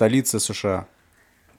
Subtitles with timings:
[0.00, 0.86] столица США.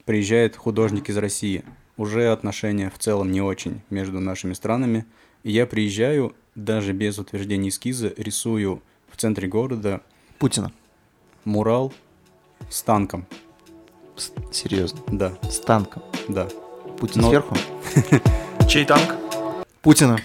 [0.04, 1.62] Приезжает художник из России.
[1.96, 5.06] Уже отношения в целом не очень между нашими странами.
[5.44, 8.82] И я приезжаю, даже без утверждения эскиза, рисую
[9.12, 10.00] в центре города
[10.40, 10.72] Путина.
[11.44, 11.94] мурал
[12.68, 13.26] с танком.
[14.16, 14.98] С- Серьезно.
[15.06, 16.02] Да, С танком.
[16.28, 16.48] да.
[16.98, 17.56] Путин Но- сверху?
[18.68, 19.14] Чей танк?
[19.82, 20.18] Путина.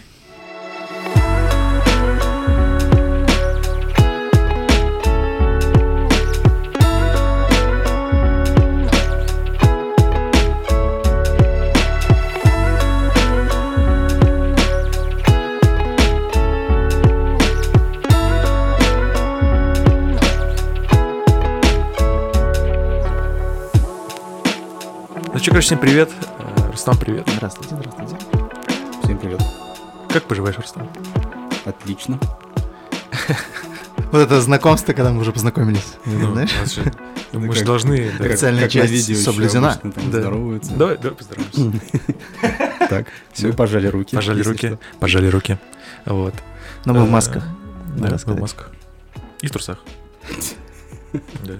[25.57, 26.11] Ну всем привет.
[26.38, 27.27] Э, Рустам, привет.
[27.35, 28.16] Здравствуйте, здравствуйте.
[29.03, 29.41] Всем привет.
[30.07, 30.88] Как поживаешь, Рустам?
[31.66, 32.20] Отлично.
[34.11, 35.95] Вот это знакомство, когда мы уже познакомились.
[36.05, 36.35] Ну,
[37.39, 38.11] Мы же должны...
[38.20, 38.25] да.
[38.25, 39.80] Официальная часть соблюдена.
[39.81, 40.20] Да.
[40.20, 40.73] здороваются.
[40.75, 41.81] Давай, давай поздороваемся.
[42.89, 43.47] Так, Всё.
[43.47, 44.16] мы пожали руки.
[44.16, 45.58] Пожали руки, пожали руки.
[46.05, 46.36] Вот.
[46.86, 47.44] Но мы в Э, масках.
[47.95, 48.69] Да, Надо мы в масках.
[49.42, 49.80] И в трусах.
[51.44, 51.55] Да.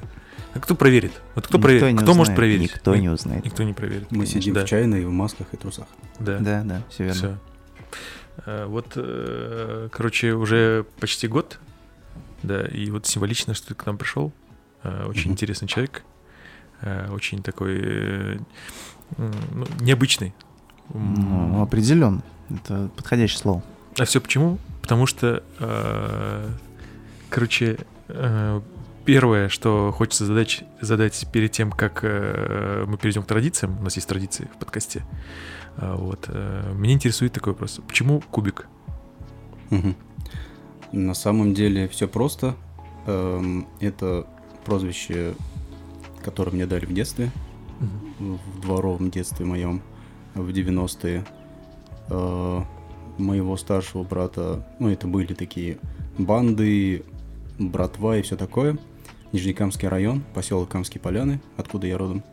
[0.58, 1.12] А кто проверит?
[1.36, 1.98] Вот кто Никто проверит?
[2.02, 2.74] Кто может узнает, проверить?
[2.74, 3.46] Никто не узнает.
[3.46, 4.12] Никто не проверит.
[4.12, 4.66] Мы сидим Да.
[4.66, 5.86] в чайной, в масках и трусах.
[6.20, 6.40] Да.
[6.40, 7.38] Да, да, все верно.
[8.44, 8.66] Все.
[8.68, 11.60] Вот, э, короче, уже почти год,
[12.44, 14.32] да, и вот символично, что ты к нам пришел.
[14.84, 16.04] Э, Очень интересный человек,
[16.82, 18.38] э, очень такой э,
[19.18, 20.34] ну, необычный.
[20.94, 22.22] Ну, определенно.
[22.50, 23.64] Это подходящее слово.
[24.00, 24.58] А все почему?
[24.82, 26.50] Потому что, э,
[27.30, 28.62] короче, э,
[29.08, 33.96] первое, что хочется задать, задать перед тем, как э, мы перейдем к традициям, у нас
[33.96, 35.06] есть традиции в подкасте,
[35.78, 37.80] а, вот, э, меня интересует такой вопрос.
[37.88, 38.68] Почему кубик?
[39.70, 39.96] Мгм.
[40.92, 42.56] На самом деле все просто.
[43.06, 44.28] Эм, Это
[44.66, 45.36] прозвище,
[46.22, 47.32] которое мне дали в детстве,
[48.20, 49.82] в дворовом детстве моем,
[50.36, 51.26] в 90-е.
[52.10, 52.62] Э,
[53.18, 55.80] Моего старшего брата, ну это были такие
[56.18, 57.04] банды,
[57.58, 58.78] братва и все такое.
[59.38, 62.24] Нижнекамский район, поселок Камские Поляны, откуда я родом.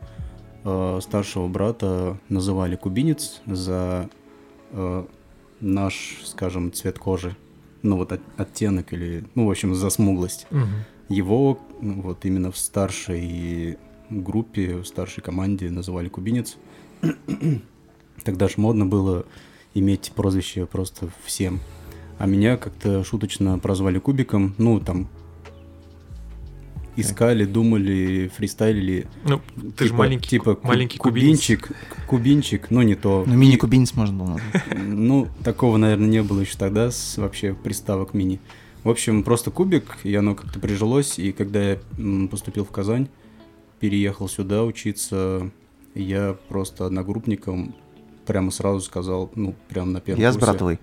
[0.64, 4.08] Э, Старшего брата называли кубинец за
[4.70, 5.04] э,
[5.60, 7.36] наш, скажем, цвет кожи.
[7.82, 10.46] Ну вот от- оттенок или, ну в общем, за смуглость.
[10.50, 10.68] Мгм.
[11.10, 13.76] Его ну, вот именно в старшей
[14.08, 16.56] группе, в старшей команде называли кубинец.
[18.24, 19.26] Тогда же модно было
[19.74, 21.60] иметь прозвище просто всем.
[22.16, 24.54] А меня как-то шуточно прозвали кубиком.
[24.56, 25.10] Ну, там
[26.96, 29.06] искали, думали, фристайлили.
[29.24, 29.40] Ну,
[29.76, 31.38] ты же Типа- маленький, типа маленький кубинец.
[31.40, 31.70] кубинчик,
[32.06, 33.24] кубинчик, но не то.
[33.26, 34.62] Ну, мини-кубинец можно было назвать.
[34.76, 38.40] Ну, такого, наверное, не было еще тогда с вообще приставок мини.
[38.82, 41.18] В общем, просто кубик, и оно как-то прижилось.
[41.18, 41.78] И когда я
[42.30, 43.08] поступил в Казань,
[43.80, 45.50] переехал сюда учиться,
[45.94, 47.74] я просто одногруппникам
[48.26, 50.46] прямо сразу сказал, ну, прямо на первом Я с курсе.
[50.46, 50.78] братвой.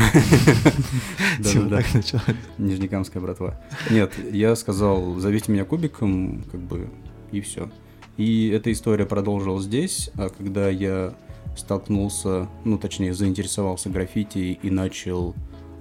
[1.42, 1.76] Типа Да-да-да.
[1.76, 2.24] так началось.
[2.58, 3.60] Нижнекамская братва.
[3.90, 6.88] Нет, я сказал, зовите меня кубиком, как бы,
[7.32, 7.70] и все.
[8.16, 11.14] И эта история продолжилась здесь, а когда я
[11.56, 15.34] столкнулся, ну, точнее, заинтересовался граффити и начал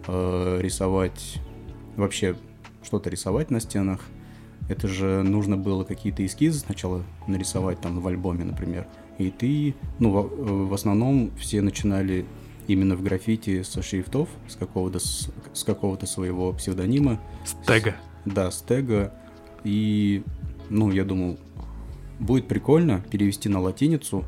[0.07, 1.39] э, рисовать,
[1.95, 2.35] вообще
[2.83, 4.01] что-то рисовать на стенах,
[4.69, 8.87] это же нужно было какие-то эскизы сначала нарисовать там в альбоме, например.
[9.17, 12.25] И ты, ну, в, э, в основном все начинали
[12.69, 17.19] именно в граффити со шрифтов, с какого-то, с, с какого-то своего псевдонима,
[17.65, 17.95] Тега.
[18.25, 19.11] да, с тега.
[19.63, 20.23] И,
[20.69, 21.39] ну, я думал,
[22.19, 24.23] будет прикольно перевести на латиницу,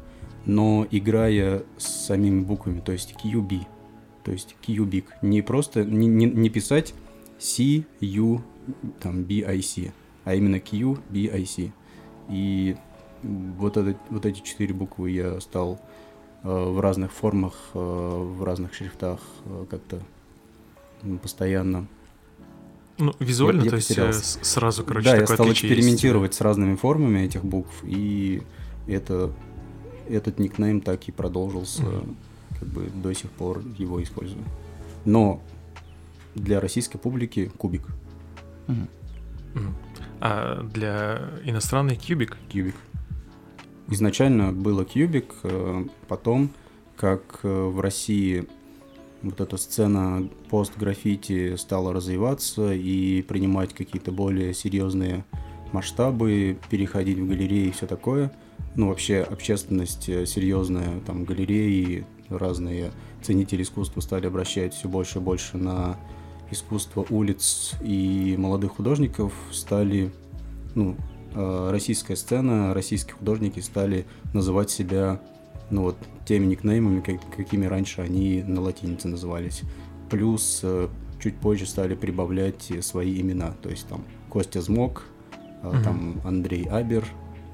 [0.45, 3.61] но играя с самими буквами, то есть QB,
[4.23, 5.05] то есть кьюбик.
[5.21, 6.95] Не просто, не, не, не писать
[7.37, 8.41] C, U,
[9.01, 11.71] там, B, I, C, а именно Q, B, I, C.
[12.27, 12.75] И
[13.21, 15.79] вот, это, вот эти четыре буквы я стал
[16.43, 20.01] в разных формах, э, в разных шрифтах э, как-то
[21.21, 21.87] постоянно
[22.97, 24.19] Ну, визуально, Я- я то есть потерялся.
[24.19, 25.79] э, с- сразу, короче, да, я стал отличие есть.
[25.79, 28.41] экспериментировать с разными формами этих букв, и
[28.87, 29.31] это,
[30.09, 32.15] этот никнейм так и продолжился, Мгм.
[32.59, 34.43] как бы до сих пор его использую.
[35.05, 35.41] Но
[36.35, 37.83] для российской публики кубик,
[38.67, 38.87] Мгм.
[39.55, 39.75] Мгм.
[40.21, 42.37] А для иностранный кубик?
[42.51, 42.75] кубик.
[43.91, 46.49] Изначально было кубик, э, потом,
[46.95, 48.47] как э, в России
[49.21, 55.25] вот эта сцена пост-граффити стала развиваться и принимать какие-то более серьезные
[55.73, 58.31] масштабы, переходить в галереи и все такое.
[58.75, 62.91] Ну, вообще, общественность э, серьезная, там, галереи, разные
[63.21, 65.97] ценители искусства стали обращать все больше и больше на
[66.49, 70.13] искусство улиц, и молодых художников стали,
[70.75, 70.95] ну,
[71.33, 75.19] российская сцена, российские художники стали называть себя
[75.69, 79.61] ну вот теми никнеймами, как- какими раньше они на латинице назывались.
[80.09, 80.89] Плюс э,
[81.21, 85.03] чуть позже стали прибавлять свои имена, то есть там Костя Змок,
[85.63, 85.83] э, Мгм.
[85.83, 87.05] там Андрей Абер,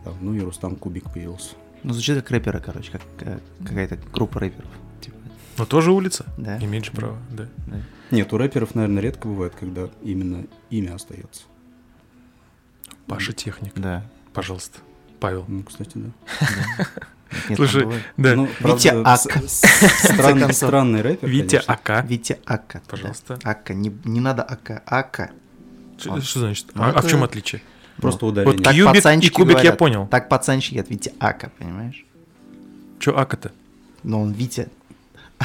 [0.03, 1.51] там, ну и Рустам Кубик появился.
[1.83, 4.69] Ну, звучит как рэперы, короче, как э, какая-то группа рэперов.
[4.99, 5.17] Типа,
[5.59, 6.25] Но тоже улица.
[6.39, 6.57] да.
[6.57, 7.47] Имеет же право, да.
[7.67, 7.77] Да.
[8.09, 11.43] Нет, у рэперов, наверное, редко бывает, когда именно имя остается.
[13.07, 14.03] Паша Техник, Да.
[14.33, 14.79] пожалуйста.
[15.19, 15.45] Павел.
[15.47, 16.09] Ну, кстати, да.
[16.39, 16.87] да.
[17.49, 17.87] Нет, Слушай.
[18.17, 18.35] Да.
[18.35, 19.19] Ну, Витя правда, Ак.
[19.47, 21.73] странный, странный рэпер, Витя конечно.
[21.73, 22.05] АК.
[22.05, 22.79] Витя Ака.
[22.79, 22.83] да.
[22.89, 23.39] Пожалуйста.
[23.43, 23.73] Ака.
[23.73, 24.81] Не, не надо Ака.
[24.85, 25.31] Ака.
[25.97, 26.67] Что, что значит?
[26.73, 27.61] Ну, а, а в чем отличие?
[27.97, 28.55] Просто Ну, ударение.
[28.57, 29.77] Вот Так Кьюбик и кубик я говорят.
[29.79, 30.07] понял.
[30.07, 32.05] Так пацанчики говорят, Витя Ака, понимаешь?
[32.99, 33.51] Че ака-то?
[34.03, 34.69] Но он Витя.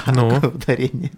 [0.06, 0.36] Ну?
[0.36, 1.10] Ака ударение.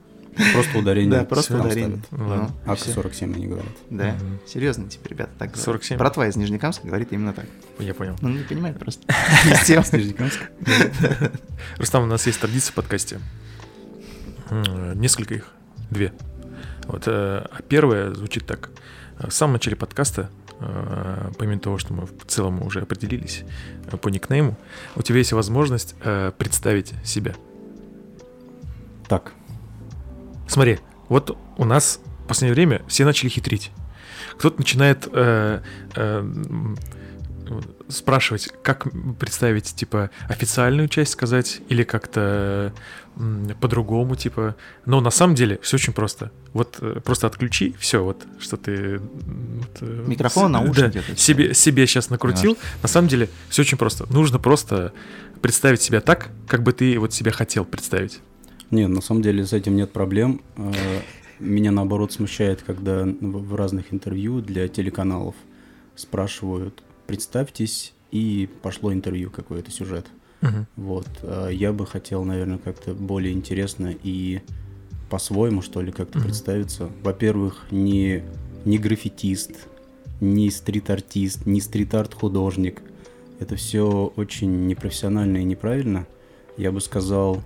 [0.53, 1.21] Просто ударение.
[1.21, 2.01] Да, просто ударение.
[2.07, 2.29] ставят.
[2.29, 2.55] Ладно.
[2.65, 2.93] Ну, АК всё.
[2.93, 3.73] 47 они говорят.
[3.91, 4.17] Да,
[4.47, 5.65] серьезно, типа, ребята, так говорят.
[5.65, 5.99] 47?
[5.99, 7.47] Братва из Нижнекамска говорит именно так.
[7.79, 8.17] Я понял.
[8.21, 9.05] Ну, не понимает просто.
[9.65, 10.49] С Нижнекамска?
[11.79, 13.21] Рустам, у нас есть традиция в подкасте.
[14.95, 15.51] Несколько их.
[15.91, 16.13] Две.
[16.87, 18.71] Вот, э, а первая звучит так.
[19.19, 23.45] В самом начале подкаста, э, помимо того, что мы в целом уже определились
[23.91, 24.57] э, по никнейму,
[24.97, 27.35] у тебя есть возможность э, представить себя.
[29.09, 29.33] Так,
[30.55, 30.79] Смотри,
[31.09, 33.73] вот у нас в последнее время все начали хитрить.
[34.39, 35.62] Кто-то начинает э,
[35.97, 36.35] э,
[37.89, 38.87] спрашивать, как
[39.19, 42.73] представить, типа, официальную часть сказать, или как-то
[43.61, 44.55] по-другому, типа.
[44.87, 46.31] Но на самом деле все очень просто.
[46.53, 49.00] Вот э, просто отключи все, вот, что ты...
[49.00, 52.57] вот, э, Микрофон, наушники, да, себе, себе сейчас накрутил.
[52.81, 54.07] На самом деле все очень просто.
[54.09, 54.93] Нужно просто
[55.43, 58.21] представить себя так, как бы ты вот себя хотел представить.
[58.75, 60.41] Нет, на самом деле с этим нет проблем.
[60.56, 60.73] Э,
[61.41, 65.35] Меня наоборот смущает, когда в разных интервью для телеканалов
[65.97, 70.06] спрашивают, представьтесь, и пошло интервью, какой-то сюжет.
[70.41, 70.67] Мгм.
[70.76, 71.06] Вот.
[71.23, 74.41] а Я бы хотел, наверное, как-то более интересно и
[75.11, 76.26] по-своему, что ли, как-то Мгм.
[76.26, 76.91] представиться.
[77.03, 78.23] Во-первых, не,
[78.65, 79.53] не граффитист,
[80.21, 82.82] не стрит-артист, не стрит-арт-художник.
[83.41, 86.06] Это все очень непрофессионально и неправильно.
[86.56, 87.43] Я бы сказал,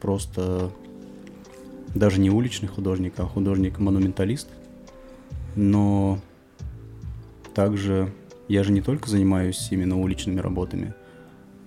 [0.00, 0.70] просто
[1.94, 4.48] даже не уличный художник, а художник-монументалист.
[5.56, 6.20] Но
[7.54, 8.12] также
[8.46, 10.94] я же не только занимаюсь именно уличными работами,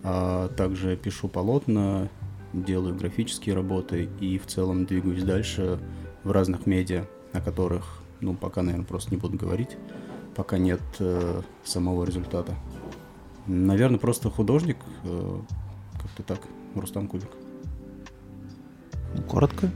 [0.03, 2.09] а также пишу полотна,
[2.53, 5.79] делаю графические работы и в целом двигаюсь дальше
[6.23, 9.77] в разных медиа, о которых, ну, пока, наверное, просто не буду говорить,
[10.35, 12.55] пока нет э, самого результата.
[13.47, 15.39] Наверное, просто художник, э,
[16.01, 16.39] как-то так,
[16.75, 17.29] Рустам Кубик.
[19.15, 19.69] Ну, Коротко,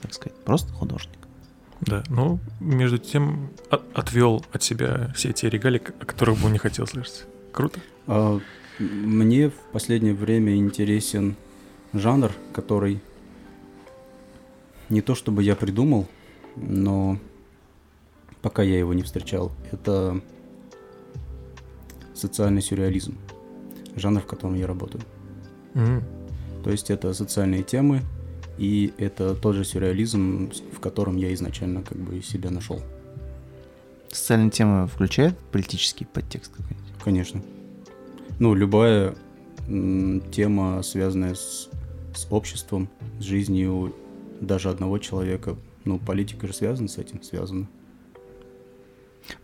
[0.00, 1.18] так сказать, просто художник.
[1.80, 3.50] Да, ну, между тем
[3.94, 7.26] отвел от себя все те регалии, о которых бы он не хотел слышать.
[7.52, 7.80] Круто.
[8.06, 8.38] А,
[8.78, 11.34] Мне в последнее время интересен
[11.92, 13.00] жанр, который
[14.88, 16.06] не то чтобы я придумал,
[16.56, 17.18] но
[18.42, 19.50] пока я его не встречал.
[19.72, 20.20] Это
[22.14, 23.16] социальный сюрреализм.
[23.96, 25.02] Жанр, в котором я работаю.
[25.74, 26.02] М,
[26.62, 28.02] То есть это социальные темы,
[28.58, 32.80] и это тот же сюрреализм, в котором я изначально как бы себя нашел.
[34.10, 36.92] Социальная тема включает политический подтекст какой-нибудь?
[37.02, 37.42] Конечно.
[38.38, 39.14] Ну, любая
[39.66, 41.68] тема, связанная с,
[42.14, 43.94] с обществом, с жизнью
[44.40, 45.56] даже одного человека.
[45.84, 47.68] Ну, политика же связана с этим, связана.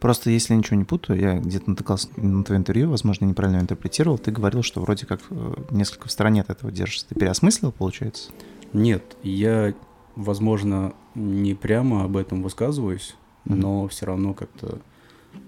[0.01, 4.19] Просто если я ничего не путаю, я где-то натыкался на твое интервью, возможно, неправильно интерпретировал,
[4.19, 7.07] ты говорил, что вроде как э, несколько в стороне от этого держишься.
[7.09, 8.31] Ты переосмыслил, получается?
[8.73, 9.75] Нет, я,
[10.17, 13.61] возможно, не прямо об этом высказываюсь, Мгм.
[13.61, 14.81] но все равно как-то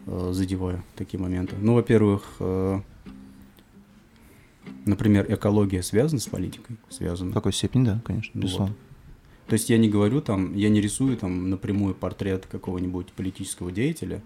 [0.07, 1.57] э, задеваю такие моменты.
[1.61, 2.81] Ну, во-первых, э,
[4.87, 6.77] например, экология связана с политикой?
[6.89, 7.31] Связана.
[7.31, 8.75] В какой степени, да, конечно, безусловно.
[9.47, 14.23] То есть я не говорю там, я не рисую там напрямую портрет какого-нибудь политического деятеля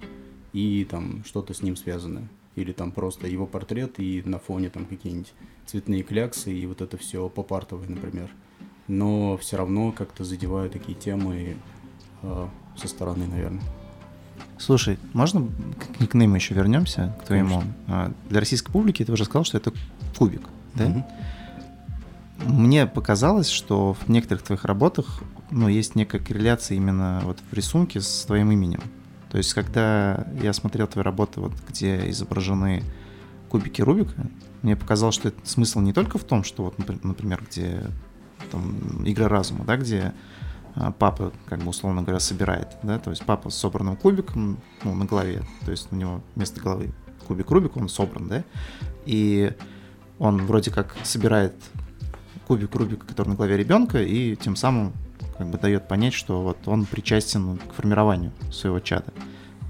[0.52, 2.28] и там что-то с ним связанное.
[2.56, 5.32] Или там просто его портрет и на фоне там какие-нибудь
[5.66, 8.30] цветные кляксы и вот это все попартовое, например.
[8.88, 11.56] Но все равно как-то задеваю такие темы
[12.22, 13.62] э, со стороны, наверное.
[14.58, 15.48] Слушай, можно
[15.96, 17.60] к никнейму еще вернемся, к твоему?
[17.60, 17.74] Конечно.
[17.88, 19.72] А, Для российской публики ты уже сказал, что это
[20.16, 20.42] кубик,
[20.74, 20.86] да?
[20.86, 21.04] Мгм.
[22.46, 28.00] Мне показалось, что в некоторых твоих работах ну, есть некая корреляция именно вот в рисунке
[28.00, 28.80] с твоим именем.
[29.30, 32.82] То есть, когда я смотрел твои работы, вот, где изображены
[33.48, 34.26] кубики Рубика,
[34.62, 37.84] мне показалось, что это смысл не только в том, что вот, напр- например, где
[38.50, 40.12] там игра разума, да, где
[40.74, 44.94] а, папа, как бы условно говоря, собирает, да, то есть папа с собранным кубиком, ну,
[44.94, 46.92] на голове, то есть у него вместо головы
[47.26, 48.44] кубик Рубик, он собран, да,
[49.06, 49.52] и
[50.18, 51.54] он вроде как собирает
[52.46, 54.92] кубик Рубика, который на голове ребенка, и тем самым
[55.38, 59.12] как бы дает понять, что вот он причастен к формированию своего чада.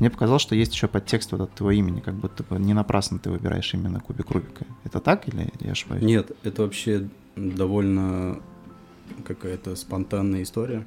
[0.00, 3.18] Мне показалось, что есть еще подтекст вот от твоего имени, как будто бы не напрасно
[3.18, 4.66] ты выбираешь именно кубик Рубика.
[4.82, 6.02] Это так или я ошибаюсь?
[6.02, 8.40] Нет, это вообще довольно
[9.24, 10.86] какая-то спонтанная история.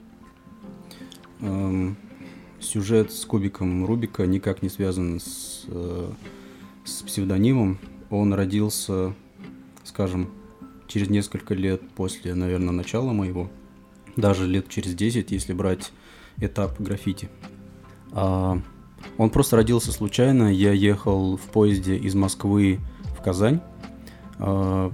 [1.41, 1.96] Эм,
[2.60, 6.12] сюжет с кубиком Рубика никак не связан с, э,
[6.84, 7.77] с псевдонимом.
[8.10, 9.13] Он родился,
[9.84, 10.29] скажем,
[10.88, 13.50] через несколько лет после, наверное, начала моего.
[14.15, 15.91] Даже лет через 10, если брать
[16.39, 17.29] этап граффити.
[18.12, 18.60] А,
[19.17, 20.51] он просто родился случайно.
[20.51, 22.79] Я ехал в поезде из Москвы
[23.17, 23.62] в Казань.
[24.39, 24.91] А,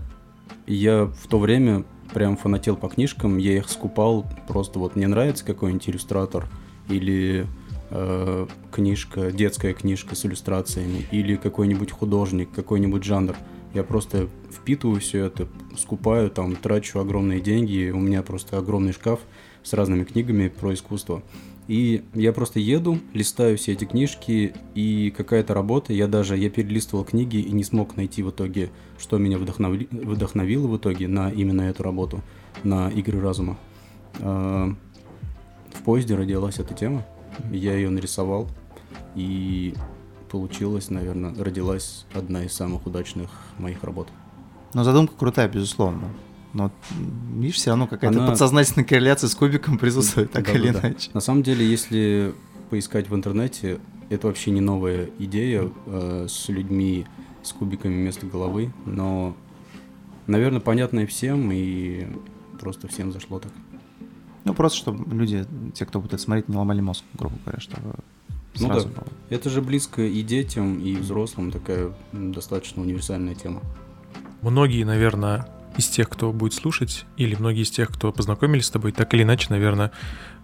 [0.67, 5.43] я в то время прям фанател по книжкам, я их скупал, просто вот мне нравится
[5.43, 6.47] какой-нибудь иллюстратор
[6.87, 7.47] или
[7.89, 13.35] э, книжка, детская книжка с иллюстрациями, или какой-нибудь художник, какой-нибудь жанр.
[13.73, 19.19] Я просто впитываю все это, скупаю, там, трачу огромные деньги, у меня просто огромный шкаф
[19.63, 21.23] с разными книгами про искусство.
[21.67, 27.05] И я просто еду, листаю все эти книжки, и какая-то работа, я даже, я перелистывал
[27.05, 31.61] книги и не смог найти в итоге, что меня вдохнови, вдохновило в итоге на именно
[31.61, 32.21] эту работу,
[32.63, 33.57] на игры разума.
[34.19, 34.73] А,
[35.73, 37.05] в поезде родилась эта тема,
[37.49, 38.49] я ее нарисовал,
[39.15, 39.73] и
[40.29, 44.09] получилось, наверное, родилась одна из самых удачных моих работ.
[44.73, 46.09] Но задумка крутая, безусловно.
[46.53, 46.71] Но,
[47.35, 48.27] видишь, все равно какая-то Она...
[48.27, 51.09] подсознательная корреляция с кубиком присутствует, так да, или да, иначе.
[51.13, 52.33] На самом деле, если
[52.69, 53.79] поискать в интернете,
[54.09, 57.07] это вообще не новая идея э, с людьми
[57.41, 59.35] с кубиками вместо головы, но,
[60.27, 62.07] наверное, понятная всем, и
[62.59, 63.51] просто всем зашло так.
[64.45, 67.95] Ну, просто чтобы люди, те, кто будет смотреть, не ломали мозг, грубо говоря, чтобы
[68.59, 68.75] ну да.
[68.75, 69.07] Было.
[69.29, 73.61] Это же близко и детям, и взрослым, такая достаточно универсальная тема.
[74.41, 78.91] Многие, наверное, из тех, кто будет слушать, или многие из тех, кто познакомились с тобой,
[78.91, 79.91] так или иначе, наверное,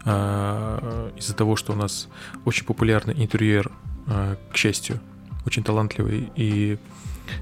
[0.06, 2.08] а, из-за того, что у нас
[2.46, 3.72] очень популярный интерьер,
[4.08, 5.00] а, к счастью,
[5.46, 6.78] очень талантливый и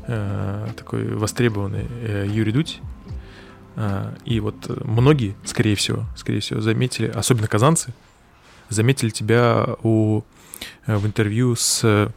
[0.08, 2.82] а, такой востребованный э, Юрий Дудь.
[4.26, 7.94] И вот многие, скорее всего, скорее всего, заметили, особенно казанцы,
[8.70, 10.24] заметили тебя у,
[10.88, 12.12] в интервью с...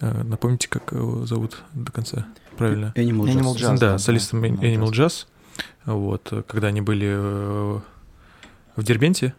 [0.00, 2.26] Напомните, как его зовут до конца?
[2.54, 2.92] правильно?
[2.96, 3.78] Animal, Animal Jazz.
[3.78, 5.26] Да, солистом Animal, Animal Jazz.
[5.84, 7.80] Вот, когда они были э,
[8.76, 9.34] в Дербенте,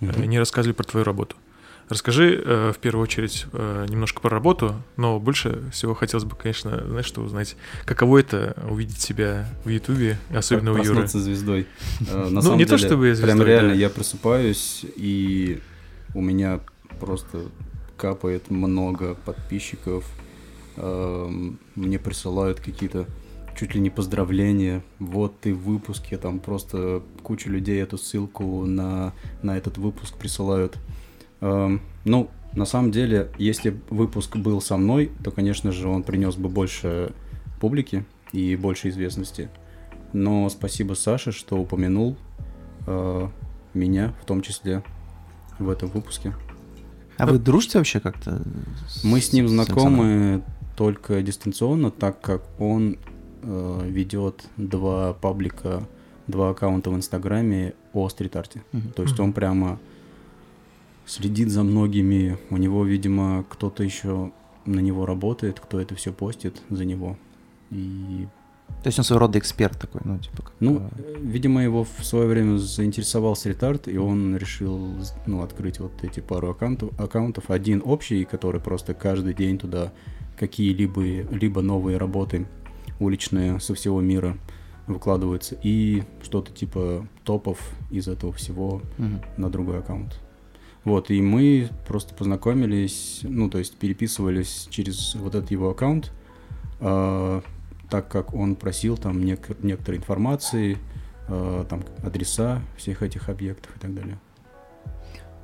[0.00, 0.22] mm-hmm.
[0.22, 1.36] они рассказывали про твою работу.
[1.88, 6.82] Расскажи э, в первую очередь э, немножко про работу, но больше всего хотелось бы, конечно,
[6.88, 11.06] знаешь, что узнать, каково это увидеть себя в Ютубе, особенно как у Юры.
[11.06, 11.66] звездой.
[12.00, 15.60] ну, не то чтобы звездой, Прям реально, я просыпаюсь, и
[16.14, 16.60] у меня
[16.98, 17.42] просто
[18.02, 20.04] капает много подписчиков,
[20.76, 23.06] Эм, мне присылают какие-то
[23.56, 24.82] чуть ли не поздравления.
[24.98, 30.78] Вот ты в выпуске, там просто куча людей эту ссылку на, на этот выпуск присылают.
[31.40, 36.36] Эм, ну, на самом деле, если выпуск был со мной, то, конечно же, он принес
[36.36, 37.12] бы больше
[37.60, 39.50] публики и больше известности.
[40.12, 42.16] Но спасибо Саше, что упомянул
[42.86, 43.28] э,
[43.74, 44.82] меня, в том числе
[45.58, 46.34] в этом выпуске.
[47.22, 48.42] А вы дружите вообще как-то?
[49.04, 50.42] Мы с ним знакомы
[50.76, 52.98] только дистанционно, так как он
[53.42, 55.86] э, ведет два паблика,
[56.26, 58.64] два аккаунта в Инстаграме о стрит-арте.
[58.72, 58.92] Mm-hmm.
[58.94, 59.78] То есть он прямо
[61.06, 62.38] следит за многими.
[62.50, 64.32] У него, видимо, кто-то еще
[64.64, 67.16] на него работает, кто это все постит за него.
[67.70, 68.26] И
[68.82, 70.42] то есть он своего рода эксперт такой, ну, типа...
[70.42, 70.52] Как...
[70.60, 70.88] Ну,
[71.20, 76.50] видимо, его в свое время заинтересовал стрит-арт, и он решил, ну, открыть вот эти пару
[76.50, 76.90] аккаунтов.
[76.98, 77.50] аккаунтов.
[77.50, 79.92] Один общий, который просто каждый день туда
[80.36, 82.46] какие-либо либо новые работы
[82.98, 84.36] уличные со всего мира
[84.86, 87.58] выкладываются, и что-то типа топов
[87.90, 89.24] из этого всего mm-hmm.
[89.36, 90.18] на другой аккаунт.
[90.84, 96.10] Вот, и мы просто познакомились, ну, то есть переписывались через вот этот его аккаунт,
[96.80, 97.40] э,
[97.92, 100.78] так как он просил там нек- некоторой информации,
[101.28, 104.18] э, там адреса всех этих объектов и так далее.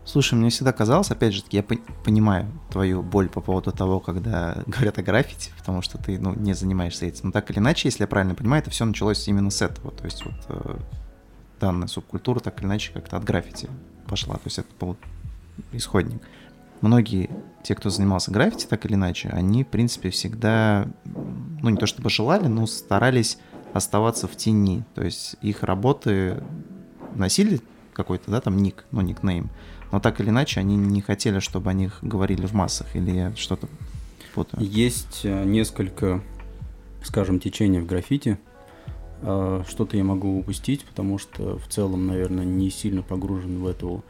[0.07, 4.97] Слушай, мне всегда казалось, опять же я понимаю твою боль по поводу того, когда говорят
[4.97, 7.27] о граффити, потому что ты ну, не занимаешься этим.
[7.27, 9.91] Но так или иначе, если я правильно понимаю, это все началось именно с этого.
[9.91, 10.77] То есть вот э,
[11.61, 13.69] данная субкультура так или иначе как-то от граффити
[14.07, 14.37] пошла.
[14.37, 14.97] То есть это был
[15.73, 16.23] исходник.
[16.81, 17.29] Многие,
[17.63, 20.87] те, кто занимался граффити так или иначе, они, в принципе, всегда,
[21.63, 23.39] ну не то чтобы желали, но старались
[23.73, 24.85] оставаться в тени.
[24.95, 26.43] То есть их работы
[27.15, 27.61] носили
[27.93, 29.51] какой-то, да, там ник, ну, никнейм,
[29.91, 33.69] но так или иначе они не хотели, чтобы о них говорили в массах, или что-то
[34.35, 34.65] путаю?
[34.65, 36.23] Есть э, несколько,
[37.03, 38.39] скажем, течений в граффити.
[39.23, 44.05] А, Что-то я могу упустить, потому что в целом, наверное, не сильно погружен в эту,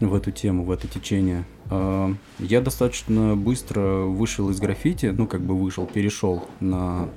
[0.00, 1.44] в эту тему, в это течение.
[1.70, 7.08] А, Я достаточно быстро вышел из граффити, ну, как бы вышел, перешел на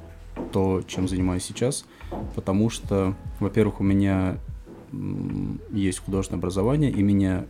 [0.51, 1.85] то, чем занимаюсь сейчас,
[2.35, 4.37] потому что, во-первых, у меня
[5.71, 7.45] есть художественное образование, и меня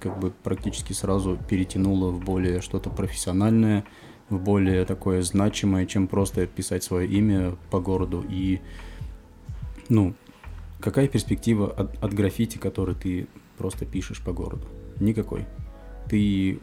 [0.00, 3.84] как бы практически сразу перетянуло в более что-то профессиональное,
[4.28, 8.24] в более такое значимое, чем просто писать свое имя по городу.
[8.28, 8.60] И,
[9.88, 10.14] ну,
[10.80, 13.28] какая перспектива от, от граффити, который ты
[13.60, 14.66] просто пишешь по городу?
[15.00, 15.44] Никакой.
[16.08, 16.60] Ты,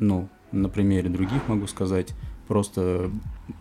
[0.00, 2.12] ну, на примере других могу сказать,
[2.48, 3.12] просто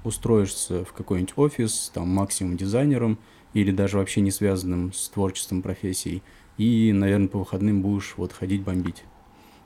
[0.04, 3.20] устроишься в какой-нибудь офис, там, максимум дизайнером,
[3.54, 6.24] или даже вообще не связанным с творчеством профессией,
[6.58, 9.04] и, наверное, по выходным будешь вот ходить бомбить.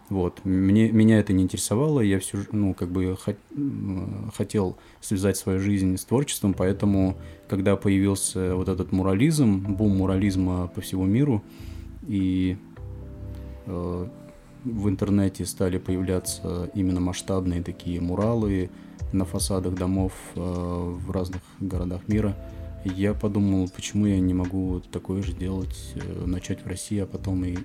[0.10, 0.44] Вот.
[0.44, 5.96] Мне, меня это не интересовало, я всю, ну, как бы хот- хотел связать свою жизнь
[5.96, 11.42] с творчеством, поэтому, когда появился вот этот мурализм, бум мурализма по всему миру,
[12.06, 12.58] и
[13.68, 18.70] в интернете стали появляться именно масштабные такие муралы
[19.14, 22.36] на фасадах домов э, в разных городах мира,
[22.84, 27.44] я подумал, почему я не могу такое же делать, э, начать в России, а потом
[27.46, 27.58] и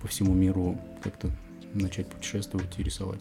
[0.00, 1.30] по всему миру как-то
[1.74, 3.20] начать путешествовать и рисовать.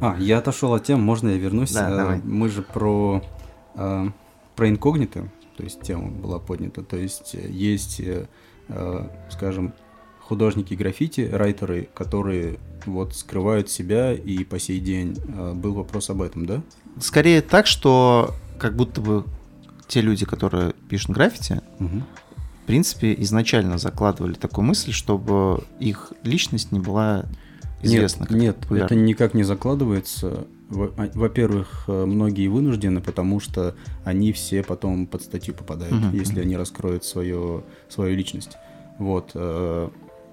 [0.00, 1.72] А, я отошел от тем, можно я вернусь?
[1.72, 2.20] Да, Э, давай.
[2.22, 3.22] Мы же про,
[3.74, 4.06] э,
[4.54, 6.82] про инкогнито, то есть тема была поднята.
[6.82, 8.26] То есть э, есть, э,
[8.68, 9.74] э, скажем,
[10.32, 15.16] художники граффити, райтеры, которые вот скрывают себя и по сей день.
[15.36, 16.60] Э, Был вопрос об этом, да?
[17.00, 19.24] Скорее так, что как будто бы
[19.86, 22.04] те люди, которые пишут граффити, Мгм.
[22.62, 27.24] в принципе, изначально закладывали такую мысль, чтобы их личность не была
[27.82, 28.26] известна.
[28.28, 28.84] Нет, нет, популярна.
[28.86, 30.46] это никак не закладывается.
[30.70, 36.42] А- Во-первых, э, многие вынуждены, потому что они все потом под статью попадают, Мгм, если
[36.42, 38.58] они раскроют свою, свою личность.
[38.98, 39.30] Вот.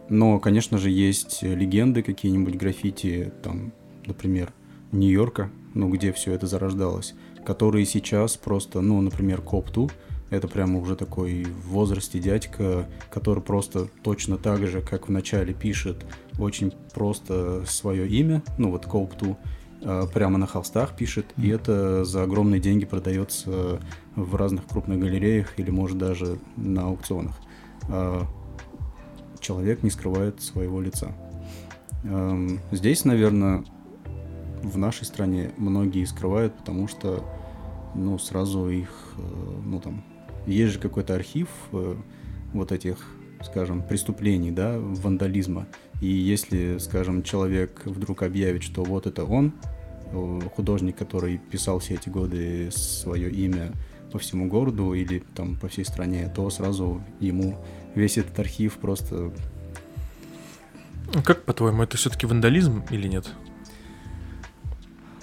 [0.10, 3.74] Э, Но, конечно же, есть легенды какие-нибудь граффити, там,
[4.06, 4.54] например,
[4.92, 7.14] Нью-Йорка, ну, где все это зарождалось,
[7.46, 9.90] которые сейчас просто, ну, например, Копту,
[10.30, 15.54] это прямо уже такой в возрасте дядька, который просто точно так же, как в начале
[15.54, 16.06] пишет
[16.40, 19.38] очень просто свое имя, ну вот Коупту,
[20.14, 23.80] прямо на холстах пишет, и это за огромные деньги продается
[24.16, 27.36] в разных крупных галереях или, может, даже на аукционах.
[29.46, 31.12] Человек не скрывает своего лица.
[32.04, 33.64] Эм, Здесь, наверное,
[34.64, 37.24] в нашей стране многие скрывают, потому что,
[37.94, 39.22] ну, сразу их, э,
[39.64, 40.04] ну, там,
[40.48, 41.96] есть же какой-то архив э,
[42.54, 42.98] вот этих,
[43.44, 45.68] скажем, преступлений, да, вандализма.
[46.02, 49.54] И если, скажем, человек вдруг объявит, что вот это он,
[50.12, 53.74] э, художник, который писал все эти годы свое имя
[54.12, 57.60] по всему городу или там по всей стране, то сразу ему
[57.96, 59.32] весь этот архив просто
[61.14, 63.28] Ну, Как, по-твоему, это все-таки вандализм или нет?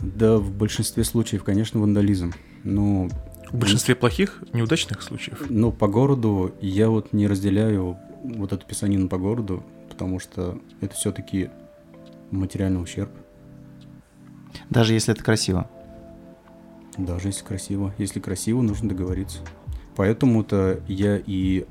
[0.01, 2.33] Да, в большинстве случаев, конечно, вандализм.
[2.65, 3.09] Но,
[3.51, 5.45] В большинстве плохих, неудачных случаев.
[5.49, 10.95] ну, по городу я вот не разделяю вот эту писанину по городу, потому что это
[10.95, 11.51] все-таки
[12.31, 13.11] материальный ущерб,
[14.71, 15.69] Даже если это красиво.
[16.97, 17.95] даже если красиво.
[17.99, 19.39] Если красиво, нужно договориться.
[19.97, 21.67] Поэтому-то я и...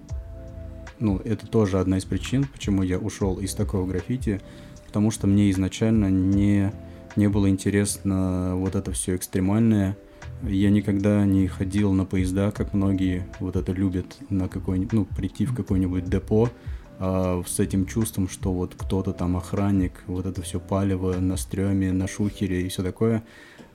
[1.01, 4.39] Ну, это тоже одна из причин, почему я ушел из такого граффити,
[4.85, 6.71] потому что мне изначально не,
[7.15, 9.97] не было интересно вот это все экстремальное.
[10.43, 15.47] Я никогда не ходил на поезда, как многие вот это любят, на какой-нибудь, ну, прийти
[15.47, 16.49] в какое-нибудь депо
[16.99, 21.91] а, с этим чувством, что вот кто-то там охранник, вот это все палево на стреме,
[21.91, 23.23] на шухере и все такое.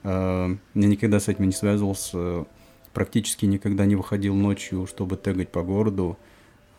[0.04, 2.46] А, Я никогда с этим не связывался,
[2.94, 6.16] практически никогда не выходил ночью, чтобы тегать по городу.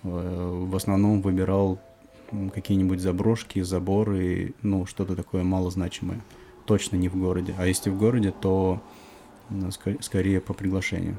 [0.03, 1.79] Э, В основном выбирал
[2.53, 6.19] какие-нибудь заброшки, заборы, ну, что-то такое малозначимое.
[6.65, 7.55] Точно не в городе.
[7.57, 8.81] А если в городе, то
[9.49, 11.17] м, ска- скорее по приглашению.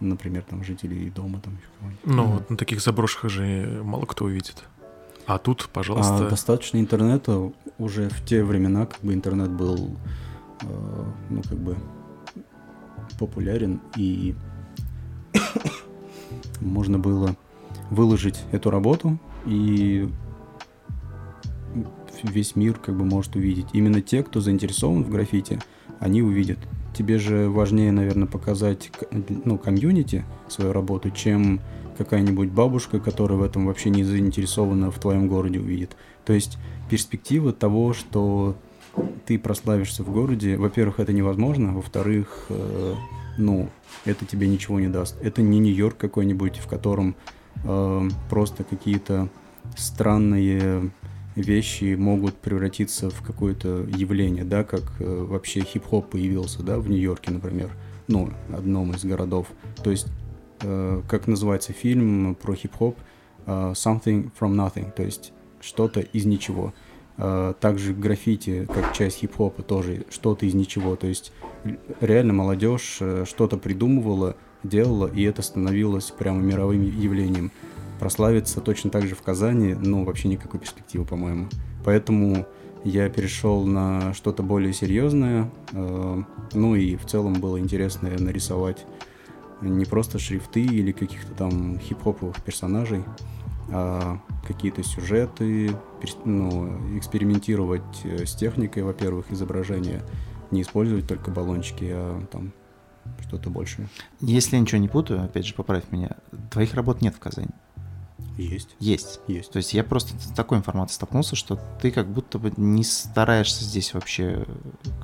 [0.00, 2.04] Например, там жителей дома там еще кого-нибудь.
[2.04, 2.32] Мгм.
[2.38, 4.64] вот на таких заброшках же мало кто увидит.
[5.26, 9.96] А тут, пожалуйста, А достаточно интернета уже в те времена, как бы интернет был,
[10.60, 11.76] э, ну как бы
[13.18, 14.34] популярен и
[16.60, 17.36] можно было
[17.90, 20.08] выложить эту работу и
[22.22, 23.66] весь мир как бы может увидеть.
[23.72, 25.60] Именно те, кто заинтересован в граффити,
[26.00, 26.58] они увидят.
[26.96, 31.60] Тебе же важнее, наверное, показать ну, комьюнити свою работу, чем
[31.98, 35.96] какая-нибудь бабушка, которая в этом вообще не заинтересована в твоем городе увидит.
[36.24, 38.56] То есть перспектива того, что
[39.26, 42.94] ты прославишься в городе, во-первых, это невозможно, во-вторых, э,
[43.38, 43.68] ну,
[44.04, 45.16] это тебе ничего не даст.
[45.22, 47.16] Это не Нью-Йорк какой-нибудь, в котором
[47.64, 49.28] э, просто какие-то
[49.76, 50.90] странные
[51.36, 57.32] вещи могут превратиться в какое-то явление, да, как э, вообще хип-хоп появился, да, в Нью-Йорке,
[57.32, 57.70] например,
[58.06, 59.48] ну, одном из городов.
[59.82, 60.06] То есть,
[60.62, 62.96] э, как называется фильм про хип-хоп,
[63.46, 66.72] э, Something from Nothing, то есть что-то из ничего.
[67.16, 70.96] Э, также граффити, как часть хип-хопа, тоже что-то из ничего.
[70.96, 71.32] То есть
[72.00, 77.50] реально молодежь э, что-то придумывала, делала, и это становилось прямо мировым явлением.
[78.00, 81.48] Прославиться точно так же в Казани, ну, вообще никакой перспективы, по-моему.
[81.84, 82.46] Поэтому
[82.84, 85.50] я перешел на что-то более серьезное.
[85.72, 86.22] Э,
[86.52, 88.84] ну и в целом было интересно нарисовать
[89.60, 93.04] не просто шрифты или каких-то там хип-хоповых персонажей,
[93.70, 95.70] а какие-то сюжеты,
[96.24, 100.02] ну, экспериментировать э, с техникой, во-первых, изображения,
[100.52, 102.52] не использовать только баллончики, а там
[103.26, 103.88] что-то большее.
[104.20, 106.16] Если я ничего не путаю, опять же, поправь меня,
[106.50, 107.48] твоих работ нет в Казани.
[108.36, 108.74] Есть.
[108.80, 109.20] Есть.
[109.28, 109.52] Есть.
[109.52, 113.64] То есть я просто с такой информацией столкнулся, что ты как будто бы не стараешься
[113.64, 114.44] здесь вообще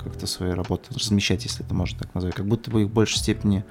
[0.03, 2.35] как-то свои работы размещать, если это можно так назвать.
[2.35, 3.63] Как будто бы их в большей степени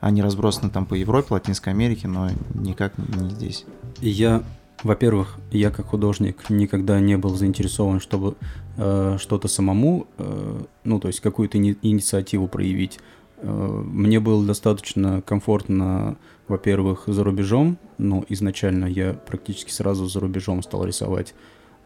[0.00, 3.64] они разбросаны там по Европе, Латинской Америке, но никак не здесь.
[4.00, 4.42] Я,
[4.82, 8.36] во-первых, я как художник никогда не был заинтересован, чтобы
[8.76, 12.98] э, что-то самому, э, ну, то есть какую-то инициативу проявить.
[13.38, 16.16] Э, мне было достаточно комфортно,
[16.48, 21.34] во-первых, за рубежом, ну, изначально я практически сразу за рубежом стал рисовать,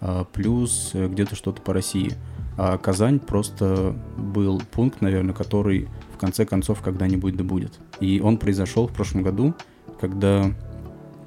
[0.01, 2.13] э, плюс где-то что-то по России.
[2.59, 7.79] А Казань просто был пункт, наверное, который в конце концов когда-нибудь да будет.
[8.01, 9.55] И он произошел в прошлом году,
[10.01, 10.51] когда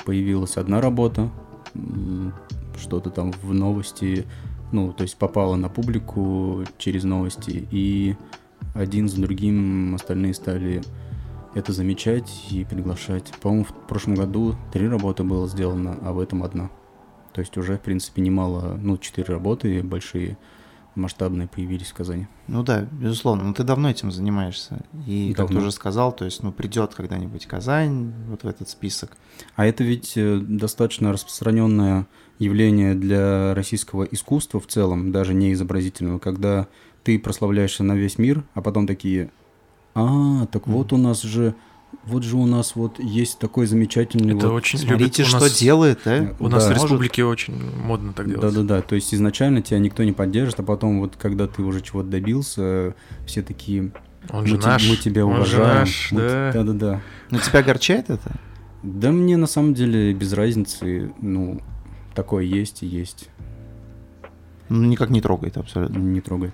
[0.06, 1.30] появилась одна работа,
[2.78, 4.26] что-то там в новости,
[4.72, 8.16] ну, то есть попало на публику через новости, и
[8.74, 10.82] один за другим остальные стали
[11.56, 13.32] это замечать и приглашать.
[13.42, 16.70] По-моему, в прошлом году три работы было сделано, а в этом одна.
[17.34, 20.38] То есть уже, в принципе, немало, ну, четыре работы большие–
[20.96, 22.28] масштабные появились в Казани.
[22.48, 23.44] Ну да, безусловно.
[23.44, 24.82] Но ты давно этим занимаешься.
[25.06, 25.48] И, давно.
[25.48, 29.18] как ты уже сказал, то есть, ну, придет когда-нибудь Казань вот в этот список.
[29.56, 32.08] А это ведь э, достаточно распространенное
[32.40, 36.68] явление для российского искусства в целом, даже не изобразительного, когда
[37.04, 39.32] ты прославляешься на весь мир, а потом такие,
[39.96, 41.56] а, так вот у нас же
[42.06, 44.36] вот же у нас вот есть такой замечательный...
[44.36, 44.56] Это вот...
[44.56, 45.28] очень Смотрите, любит.
[45.28, 45.60] что нас...
[45.60, 46.36] делает, а?
[46.40, 46.56] У да.
[46.56, 48.42] нас в республике очень модно так делать.
[48.42, 52.10] Да-да-да, то есть изначально тебя никто не поддержит, а потом вот когда ты уже чего-то
[52.10, 53.92] добился, все такие...
[54.32, 54.90] Он же наш.
[54.90, 55.64] Мы тебя Он уважаем.
[55.64, 56.22] Же наш, мы...
[56.22, 56.52] да.
[56.54, 57.02] Да-да-да.
[57.30, 58.40] Но тебя огорчает это?
[58.84, 61.62] Да мне на самом деле без разницы, ну,
[62.16, 63.30] такое есть и есть.
[64.70, 65.98] Ну, никак не трогает абсолютно.
[65.98, 66.54] Не трогает.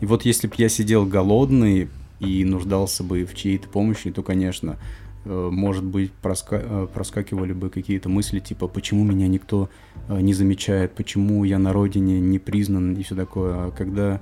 [0.00, 1.88] И вот если бы я сидел голодный,
[2.24, 4.76] и нуждался бы в чьей-то помощи, то, конечно,
[5.24, 6.60] э, может быть, проска...
[6.62, 9.68] Э, проскакивали бы какие-то мысли, типа, почему меня никто
[10.08, 13.66] э, не замечает, почему я на родине не признан и все такое.
[13.66, 14.20] А когда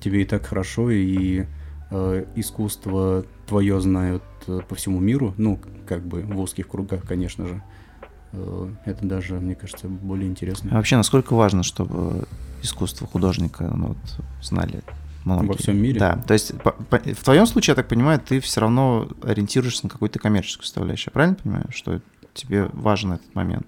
[0.00, 1.44] тебе и так хорошо, и
[2.34, 4.24] искусство твое знают
[4.68, 7.62] по всему миру, ну, как бы в узких кругах, конечно же,
[8.84, 10.70] это даже, мне кажется, более интересно.
[10.72, 12.26] А вообще, насколько важно, чтобы
[12.60, 13.98] искусство художника ну, вот,
[14.42, 14.82] знали
[15.26, 15.48] Многие.
[15.48, 15.98] Во всем мире?
[15.98, 19.84] Да, то есть по, по, в твоем случае, я так понимаю, ты все равно ориентируешься
[19.84, 21.10] на какую-то коммерческую составляющую.
[21.10, 22.00] Я правильно понимаю, что
[22.32, 23.66] тебе важен этот момент,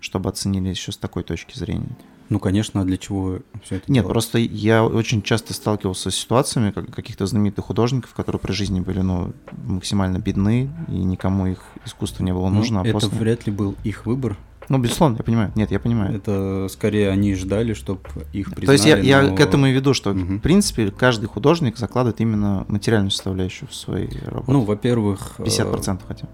[0.00, 1.96] чтобы оценили еще с такой точки зрения?
[2.28, 4.12] Ну, конечно, а для чего все это Нет, делать?
[4.12, 9.00] просто я очень часто сталкивался с ситуациями как, каких-то знаменитых художников, которые при жизни были
[9.00, 9.32] ну,
[9.64, 12.80] максимально бедны, и никому их искусство не было ну, нужно.
[12.80, 13.18] Ну, а это после...
[13.18, 14.36] вряд ли был их выбор.
[14.70, 15.50] Ну, безусловно, я понимаю.
[15.56, 16.14] Нет, я понимаю.
[16.14, 18.02] Это скорее они ждали, чтобы
[18.32, 18.66] их признали.
[18.66, 19.02] То есть я, но...
[19.02, 20.20] я к этому и веду, что, угу.
[20.20, 24.52] в принципе, каждый художник закладывает именно материальную составляющую в свои работы.
[24.52, 25.34] Ну, во-первых...
[25.38, 26.28] 50% э, хотя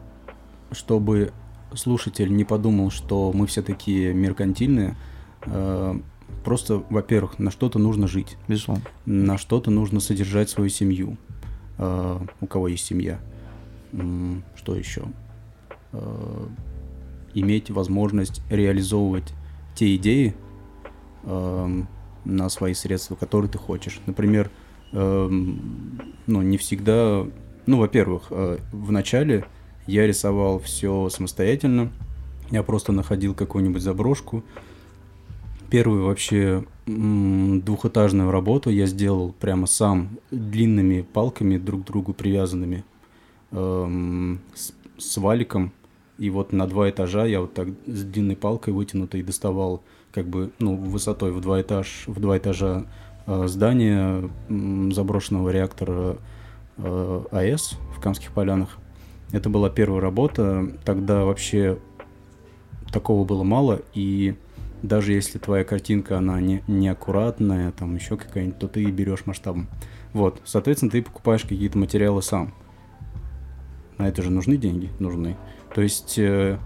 [0.70, 1.32] Чтобы
[1.72, 4.98] слушатель не подумал, что мы все такие меркантильные,
[5.46, 5.98] э,
[6.44, 8.36] просто, во-первых, на что-то нужно жить.
[8.48, 8.84] Безусловно.
[9.06, 11.16] На что-то нужно содержать свою семью.
[11.78, 13.18] Э, у кого есть семья.
[14.56, 15.04] Что еще?
[17.36, 19.32] Иметь возможность реализовывать
[19.74, 20.34] те идеи
[21.24, 21.82] э,
[22.24, 24.00] на свои средства, которые ты хочешь.
[24.06, 24.50] Например,
[24.92, 25.28] э,
[26.26, 27.26] ну, не всегда...
[27.66, 29.44] Ну, во-первых, э, в начале
[29.86, 31.92] я рисовал все самостоятельно.
[32.50, 34.42] Я просто находил какую-нибудь заброшку.
[35.68, 42.84] Первую вообще двухэтажную работу я сделал прямо сам, длинными палками друг к другу привязанными,
[43.50, 45.72] эм, с, с валиком.
[46.18, 50.50] И вот на два этажа я вот так с длинной палкой вытянутой доставал как бы,
[50.58, 52.86] ну, высотой в два, этаж, в два этажа
[53.26, 54.30] э, здание
[54.92, 56.16] заброшенного реактора
[56.78, 58.78] э, АЭС в Камских полянах.
[59.32, 60.72] Это была первая работа.
[60.84, 61.78] Тогда вообще
[62.92, 64.36] такого было мало, и
[64.82, 69.68] даже если твоя картинка, она не, неаккуратная, там еще какая-нибудь, то ты берешь масштабом.
[70.12, 72.54] Вот, соответственно, ты покупаешь какие-то материалы сам.
[73.98, 75.36] На это же нужны деньги, нужны.
[75.76, 76.58] То есть э,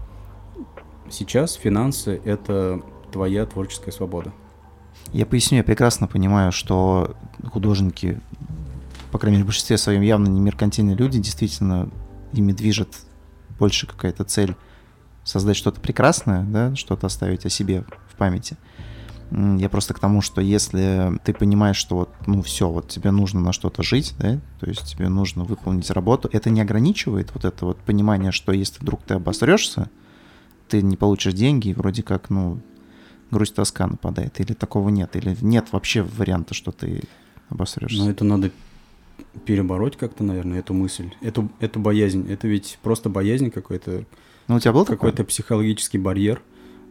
[1.09, 4.31] сейчас финансы— это твоя творческая свобода.
[5.11, 7.17] Я поясню, я прекрасно понимаю, что
[7.51, 8.21] художники,
[9.11, 11.89] по крайней мере, в большинстве своем явно не меркантильные люди, действительно
[12.31, 12.87] ими движет
[13.59, 14.55] больше какая-то цель
[15.25, 18.55] создать что-то прекрасное, да, что-то оставить о себе в памяти.
[19.31, 23.39] Я просто к тому, что если ты понимаешь, что вот, ну все, вот тебе нужно
[23.39, 27.65] на что-то жить, да, то есть тебе нужно выполнить работу, это не ограничивает вот это
[27.65, 29.89] вот понимание, что если вдруг ты обосрешься,
[30.67, 32.59] ты не получишь деньги, и вроде как, ну,
[33.31, 37.03] грусть тоска нападает, или такого нет, или нет вообще варианта, что ты
[37.49, 38.03] обосрешься.
[38.03, 38.51] Ну, это надо
[39.45, 42.29] перебороть как-то, наверное, эту мысль, эту, эту боязнь.
[42.29, 44.03] Это ведь просто боязнь какой-то.
[44.47, 46.41] Ну, у тебя был какой-то психологический барьер.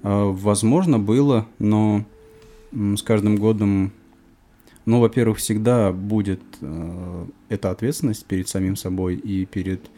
[0.03, 2.07] А, возможно, было, но
[2.72, 3.92] с каждым годом,
[4.87, 9.90] ну, во-первых, всегда будет э, эта ответственность перед самим собой и перед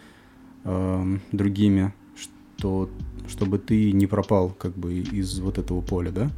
[0.65, 2.91] э, другими, что
[3.29, 6.31] чтобы ты не пропал как бы из вот этого поля, да?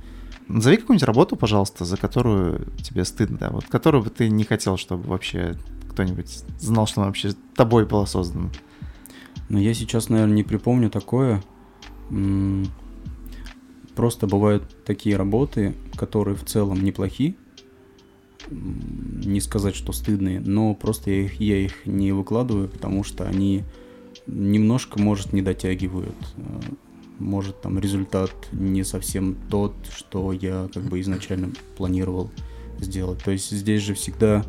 [0.48, 4.76] Назови какую-нибудь работу, пожалуйста, за которую тебе стыдно, да, вот которую бы ты не хотел,
[4.76, 5.56] чтобы вообще
[5.90, 8.50] кто-нибудь знал, что она вообще тобой была создана.
[9.48, 11.42] Ну, я сейчас, наверное, не припомню такое.
[13.94, 17.36] Просто бывают такие работы, которые в целом неплохи.
[18.50, 23.62] Не сказать, что стыдные, но просто я их, я их не выкладываю, потому что они
[24.26, 26.16] немножко, может, не дотягивают.
[27.18, 32.30] Может, там результат не совсем тот, что я как бы изначально планировал
[32.80, 33.22] сделать.
[33.22, 34.44] То есть здесь же всегда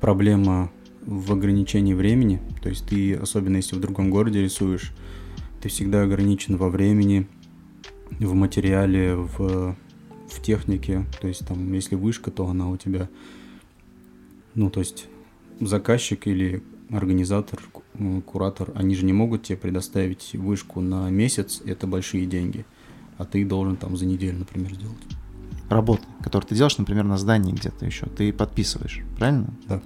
[0.00, 0.70] проблема
[1.04, 2.40] в ограничении времени.
[2.62, 4.92] То есть ты, особенно если в другом городе рисуешь,
[5.60, 7.26] ты всегда ограничен во времени,
[8.18, 9.76] в материале, в,
[10.28, 11.06] в технике.
[11.20, 13.08] То есть там, если вышка, то она у тебя,
[14.54, 15.08] ну, то есть
[15.60, 17.60] заказчик или организатор,
[18.24, 22.64] куратор, они же не могут тебе предоставить вышку на месяц, это большие деньги,
[23.18, 24.96] а ты должен там за неделю, например, сделать.
[25.68, 29.52] Работы, которые ты делаешь, например, на здании где-то еще, ты подписываешь, правильно?
[29.66, 29.82] Да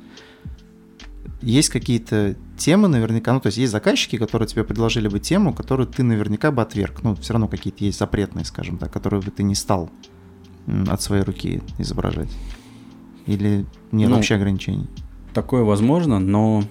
[1.43, 5.87] есть какие-то темы наверняка, ну, то есть есть заказчики, которые тебе предложили бы тему, которую
[5.87, 7.03] ты наверняка бы отверг.
[7.03, 9.91] Ну, все равно какие-то есть запретные, скажем так, которые бы ты не стал
[10.89, 12.31] от своей руки изображать.
[13.27, 14.89] Или нет ну, вообще ограничений?
[15.35, 16.63] Такое возможно, но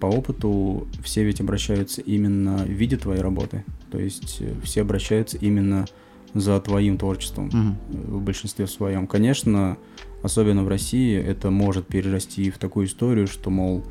[0.00, 3.64] по опыту все ведь обращаются именно в виде твоей работы.
[3.90, 5.86] То есть э, все обращаются именно
[6.34, 8.18] за твоим творчеством угу.
[8.18, 9.06] в большинстве своем.
[9.06, 9.78] Конечно,
[10.22, 13.84] особенно в России, это может перерасти в такую историю, что, мол,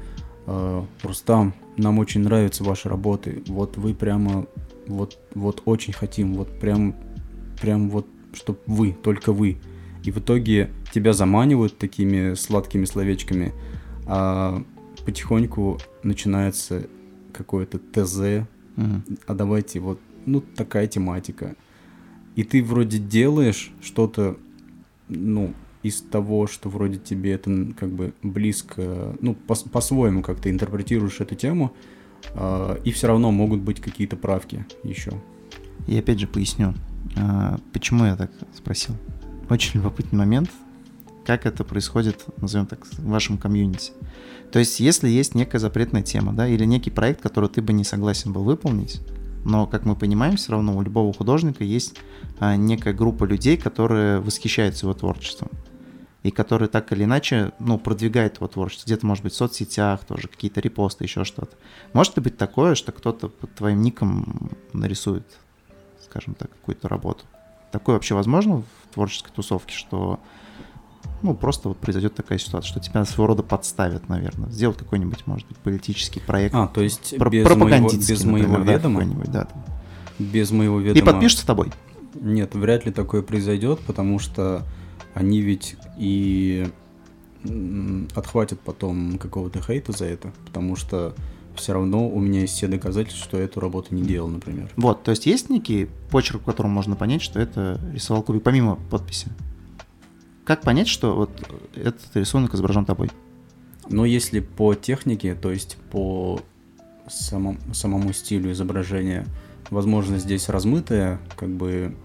[1.04, 4.48] Рустам, нам очень нравятся ваши работы, вот вы прямо,
[4.88, 6.96] вот, вот очень хотим, вот прям,
[7.62, 9.58] прям вот, чтобы вы, только вы.
[10.04, 13.54] И в итоге тебя заманивают такими сладкими словечками,
[14.08, 14.64] а
[15.06, 16.88] потихоньку начинается
[17.34, 19.04] какое-то ТЗ, угу.
[19.28, 21.56] а давайте вот, ну, такая тематика.
[22.36, 24.38] И ты вроде делаешь что-то,
[25.10, 25.54] ну,
[25.84, 31.22] из того, что вроде тебе это как бы близко, ну, по- по-своему как ты интерпретируешь
[31.22, 31.74] эту тему,
[32.34, 35.12] э, и все равно могут быть какие-то правки еще.
[35.88, 36.74] И опять же поясню,
[37.16, 38.96] э, почему я так спросил.
[39.50, 40.52] Очень любопытный момент,
[41.26, 43.94] как это происходит, назовем так, в вашем комьюнити.
[44.52, 47.84] То есть, если есть некая запретная тема, да, или некий проект, который ты бы не
[47.84, 49.02] согласен был выполнить,
[49.46, 51.96] но, как мы понимаем, все равно у любого художника есть
[52.40, 55.50] а, некая группа людей, которые восхищаются его творчеством
[56.24, 58.86] и который так или иначе, ну, продвигает его творчество.
[58.86, 61.56] Где-то, может быть, в соцсетях тоже, какие-то репосты, еще что-то.
[61.94, 65.26] Может ли быть такое, что кто-то под твоим ником нарисует,
[66.04, 67.24] скажем так, какую-то работу?
[67.72, 70.20] Такое вообще возможно в творческой тусовке, что
[71.22, 74.50] ну, просто вот произойдет такая ситуация, что тебя своего рода подставят, наверное.
[74.50, 76.56] Сделать какой-нибудь, может быть, политический проект.
[76.56, 79.06] А, то есть про- без моего, без моего например, ведома?
[79.26, 79.80] Да, да.
[80.18, 81.00] Без моего ведома.
[81.00, 81.72] И подпишется с тобой?
[82.16, 84.66] Нет, вряд ли такое произойдет, потому что
[85.14, 86.70] они ведь и
[88.16, 91.16] отхватят потом какого-то хейта за это, потому что
[91.56, 94.72] все равно у меня есть все доказательства, что я эту работу не делал, например.
[94.76, 98.78] Вот, то есть есть некий почерк, по которому можно понять, что это рисовал Кубик, помимо
[98.90, 99.28] подписи?
[100.46, 101.30] Как понять, что вот
[101.76, 103.12] этот рисунок изображен тобой?
[103.90, 106.42] Ну, если по технике, то есть по
[107.08, 109.26] самому, самому стилю изображения,
[109.70, 111.96] возможно, здесь размытая, как бы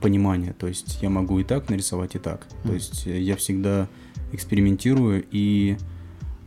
[0.00, 0.54] понимания.
[0.58, 2.46] То есть я могу и так нарисовать, и так.
[2.64, 3.88] То есть я всегда
[4.32, 5.76] экспериментирую и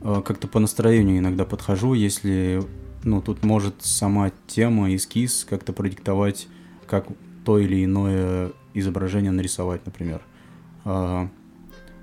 [0.01, 2.61] э, как-то по настроению иногда подхожу, если
[3.03, 6.47] ну, тут может сама тема, эскиз как-то продиктовать,
[6.87, 7.07] как
[7.45, 10.21] то или иное изображение нарисовать, например.
[10.85, 11.29] А,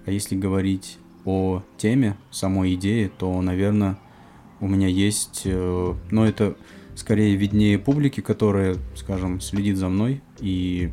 [0.06, 3.98] а если говорить о теме, самой идее, то, наверное,
[4.60, 6.56] у меня есть, э, ну, это
[6.96, 10.90] скорее виднее публики, которая, скажем, следит за мной и,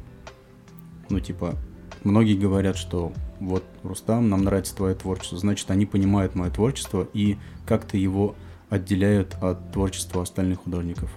[1.10, 1.56] ну, типа,
[2.04, 7.38] многие говорят, что вот, Рустам, нам нравится твое творчество, значит, они понимают мое творчество и
[7.66, 8.36] как-то его
[8.70, 11.12] отделяют от творчества остальных художников.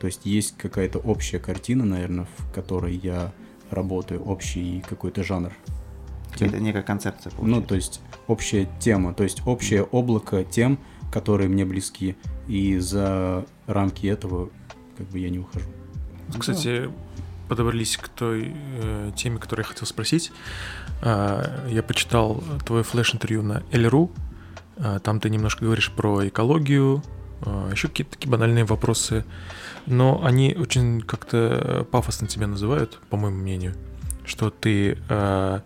[0.00, 3.32] То есть есть какая-то общая картина, наверное, в которой я
[3.70, 5.52] работаю, общий какой-то жанр.
[6.38, 7.30] Это некая концепция.
[7.30, 7.60] Получается.
[7.60, 10.78] Ну, то есть общая тема, то есть общее облако тем,
[11.10, 12.16] которые мне близки.
[12.46, 14.50] И за рамки этого
[14.96, 15.68] как бы я не ухожу.
[16.38, 16.90] Кстати,
[17.48, 20.32] подобрались к той э, теме, которую я хотел спросить.
[21.02, 24.10] Э, я почитал твое флеш-интервью на Эльру.
[24.76, 27.02] Э, там ты немножко говоришь про экологию,
[27.42, 29.24] э, еще какие-то такие банальные вопросы.
[29.86, 33.74] Но они очень как-то пафосно тебя называют, по моему мнению,
[34.24, 35.60] что ты э,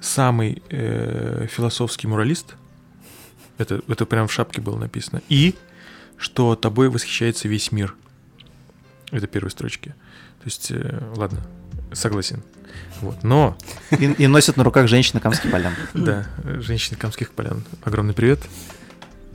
[0.00, 2.56] самый э, философский муралист.
[3.58, 5.22] Это, это прям в шапке было написано.
[5.28, 5.54] И
[6.16, 7.94] что тобой восхищается весь мир.
[9.10, 9.94] Это первые строчки.
[10.38, 11.40] То есть, э, ладно,
[11.92, 12.42] согласен.
[13.00, 13.22] Вот.
[13.22, 13.56] Но...
[13.90, 15.74] И, и носят на руках женщины Камских полян.
[15.94, 16.26] Да,
[16.60, 17.64] женщины Камских полян.
[17.82, 18.40] Огромный привет.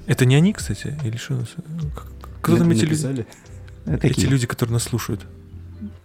[0.06, 0.98] Это не они, кстати?
[1.04, 1.44] Или что?
[2.42, 3.26] Кто там эти люди?
[3.86, 5.26] Эти люди, которые нас слушают.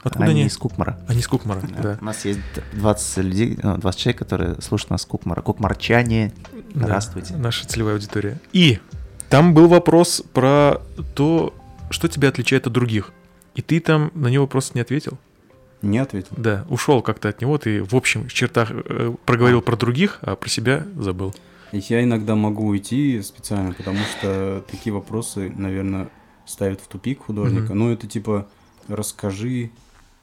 [0.03, 0.41] Откуда они?
[0.41, 0.99] Они из Кукмара.
[1.09, 1.83] Они из Кукмара, да.
[1.83, 1.99] да.
[2.01, 2.41] У нас есть
[2.73, 5.41] 20 людей, 20 ну, человек, которые слушают нас Кукмара.
[5.41, 6.33] Кукмарчане,
[6.75, 7.35] здравствуйте.
[7.35, 8.41] Да, наша целевая аудитория.
[8.53, 8.79] И
[9.29, 10.81] там был вопрос про
[11.15, 11.55] то,
[11.91, 13.13] что тебя отличает от других.
[13.59, 15.19] И ты там на него просто не ответил.
[15.83, 16.31] Не ответил?
[16.37, 17.59] Да, ушел как-то от него.
[17.59, 21.35] Ты в общем чертах э, проговорил про других, а про себя забыл.
[21.73, 26.09] Я иногда могу уйти специально, потому что такие вопросы, наверное,
[26.47, 27.73] ставят в тупик художника.
[27.73, 27.77] Mm-hmm.
[27.77, 28.47] Ну, это типа
[28.87, 29.71] расскажи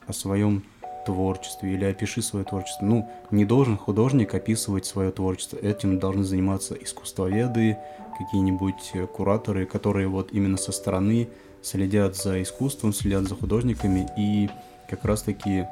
[0.06, 0.62] о своем
[1.04, 2.86] творчестве или опиши свое творчество.
[2.86, 5.58] Ну, не должен художник описывать свое творчество.
[5.58, 7.76] Этим должны заниматься искусствоведы,
[8.18, 11.28] какие-нибудь кураторы, которые вот именно со стороны
[11.66, 14.48] следят за искусством, следят за художниками и
[14.88, 15.66] как раз-таки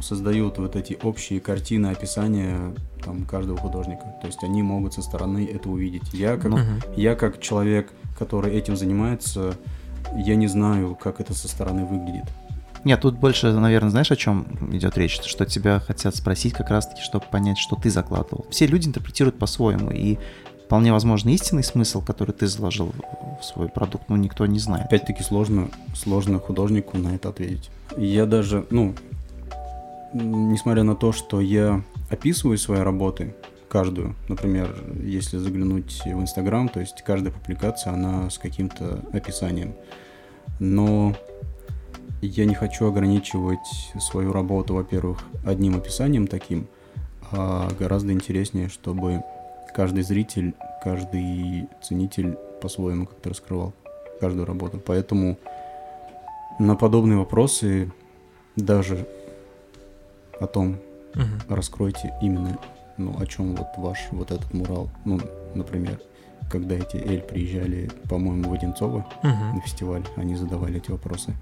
[0.00, 4.14] создают вот эти общие картины, описания там, каждого художника.
[4.20, 6.12] То есть они могут со стороны это увидеть.
[6.12, 6.94] Я как, uh-huh.
[6.96, 9.56] я как человек, который этим занимается,
[10.14, 12.24] я не знаю, как это со стороны выглядит.
[12.84, 15.18] Нет, тут больше, наверное, знаешь, о чем идет речь?
[15.22, 18.46] Что тебя хотят спросить как раз-таки, чтобы понять, что ты закладывал.
[18.50, 20.18] Все люди интерпретируют по-своему, и
[20.64, 22.92] вполне возможно истинный смысл, который ты заложил
[23.40, 24.86] в свой продукт, ну, никто не знает.
[24.86, 27.70] Опять-таки сложно, сложно художнику на это ответить.
[27.96, 28.94] Я даже, ну,
[30.12, 33.34] несмотря на то, что я описываю свои работы,
[33.68, 39.74] каждую, например, если заглянуть в Инстаграм, то есть каждая публикация, она с каким-то описанием.
[40.60, 41.14] Но
[42.22, 46.68] я не хочу ограничивать свою работу, во-первых, одним описанием таким,
[47.32, 49.24] а гораздо интереснее, чтобы
[49.74, 53.74] каждый зритель, каждый ценитель по-своему как-то раскрывал
[54.20, 54.78] каждую работу.
[54.78, 55.36] Поэтому
[56.58, 57.90] на подобные вопросы
[58.56, 59.06] даже
[60.40, 60.78] о том,
[61.14, 61.54] угу.
[61.54, 62.58] раскройте именно,
[62.96, 65.20] ну, о чем вот ваш вот этот мурал, ну,
[65.54, 66.00] например,
[66.50, 69.28] когда эти Эль приезжали, по-моему, в Одинцово угу.
[69.54, 71.34] на фестиваль, они задавали эти вопросы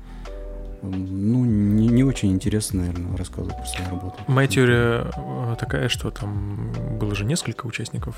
[0.82, 4.16] ну, не, не очень интересно, наверное, рассказывать про свою работу.
[4.26, 8.16] Моя теория э, такая, что там было же несколько участников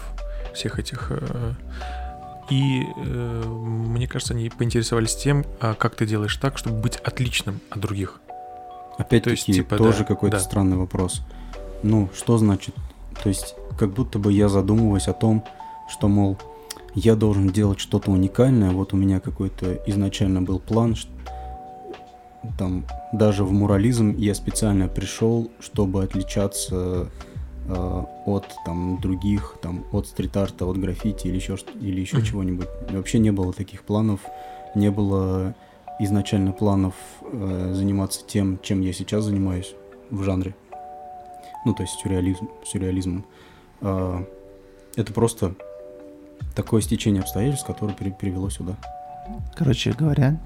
[0.54, 1.08] всех этих.
[1.10, 1.52] Э,
[2.50, 7.60] и э, мне кажется, они поинтересовались тем, а как ты делаешь так, чтобы быть отличным
[7.70, 8.20] от других.
[8.98, 10.42] Опять-таки, типа, тоже да, какой-то да.
[10.42, 11.22] странный вопрос.
[11.82, 12.74] Ну, что значит?
[13.22, 15.44] То есть, как будто бы я задумываюсь о том,
[15.90, 16.38] что, мол,
[16.94, 18.70] я должен делать что-то уникальное.
[18.70, 20.94] Вот у меня какой-то изначально был план,
[22.58, 27.08] там даже в мурализм я специально пришел, чтобы отличаться
[27.68, 32.22] э, от там других, там от стрит-арта, от граффити или еще или еще mm-hmm.
[32.22, 32.68] чего-нибудь.
[32.90, 34.20] Вообще не было таких планов,
[34.74, 35.54] не было
[35.98, 39.74] изначально планов э, заниматься тем, чем я сейчас занимаюсь
[40.10, 40.54] в жанре.
[41.64, 43.24] Ну, то есть сюрреализм, сюрреализмом.
[43.80, 44.24] Э,
[44.96, 45.54] это просто
[46.54, 48.76] такое стечение обстоятельств, которое привело сюда.
[49.56, 50.38] Короче говоря,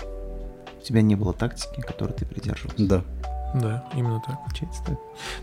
[0.78, 2.86] у тебя не было тактики, которой ты придерживался.
[2.86, 3.02] Да.
[3.54, 4.38] Да, именно так.
[4.44, 4.98] Получается так.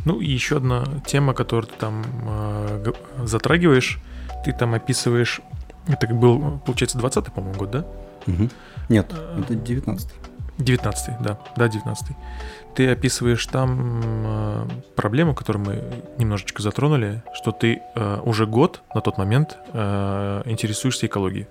[0.06, 4.00] Ну и еще одна тема, которую ты там э, затрагиваешь,
[4.44, 5.42] ты там описываешь,
[5.88, 7.86] это был, получается, 20-й, по-моему, год, да?
[8.28, 8.50] Угу.
[8.90, 10.26] Нет, а, это 19-й.
[10.58, 12.08] 19 да, да, 19
[12.76, 15.84] Ты описываешь там э, проблему, которую мы
[16.18, 21.48] немножечко затронули, что ты э, уже год на тот момент э, интересуешься экологией.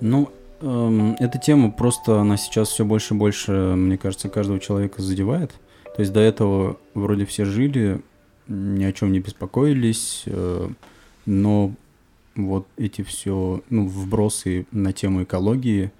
[0.00, 5.52] Ну, эта тема просто, она сейчас все больше и больше, мне кажется, каждого человека задевает.
[5.94, 8.00] То есть до этого вроде все жили,
[8.48, 10.68] ни о чем не беспокоились, э,
[11.26, 11.72] но
[12.34, 15.92] вот эти все ну, вбросы на тему экологии,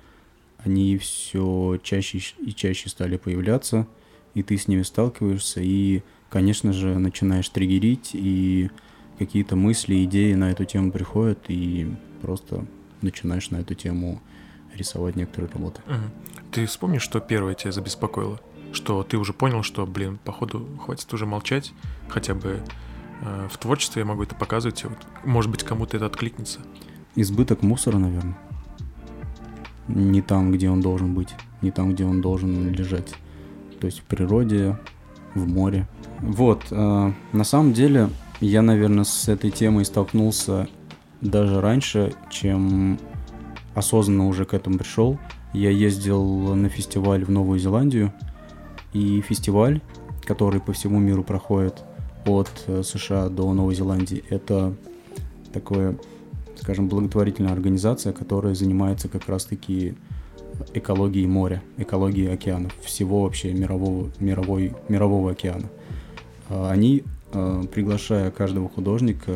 [0.58, 3.86] они все чаще и чаще стали появляться,
[4.34, 8.70] и ты с ними сталкиваешься, и, конечно же, начинаешь триггерить, и
[9.18, 11.88] какие-то мысли, идеи на эту тему приходят, и
[12.22, 12.64] просто
[13.02, 14.20] начинаешь на эту тему
[14.78, 15.80] рисовать некоторые работы.
[15.86, 16.42] Угу.
[16.52, 18.40] Ты вспомнишь, что первое тебя забеспокоило?
[18.72, 21.72] Что ты уже понял, что, блин, походу, хватит уже молчать,
[22.08, 22.62] хотя бы
[23.22, 26.60] э, в творчестве я могу это показывать, вот, может быть, кому-то это откликнется.
[27.14, 28.38] Избыток мусора, наверное.
[29.88, 33.14] Не там, где он должен быть, не там, где он должен лежать.
[33.80, 34.78] То есть в природе,
[35.34, 35.88] в море.
[36.20, 38.10] Вот, э, на самом деле,
[38.40, 40.68] я, наверное, с этой темой столкнулся
[41.20, 42.98] даже раньше, чем
[43.74, 45.18] осознанно уже к этому пришел.
[45.52, 48.12] Я ездил на фестиваль в Новую Зеландию,
[48.92, 49.80] и фестиваль,
[50.24, 51.84] который по всему миру проходит
[52.26, 54.74] от э, США до Новой Зеландии, это
[55.52, 55.96] такое,
[56.56, 59.94] скажем, благотворительная организация, которая занимается как раз-таки
[60.74, 65.68] экологией моря, экологией океанов, всего вообще мирового, мировой, мирового океана.
[66.48, 69.34] А они, э, приглашая каждого художника,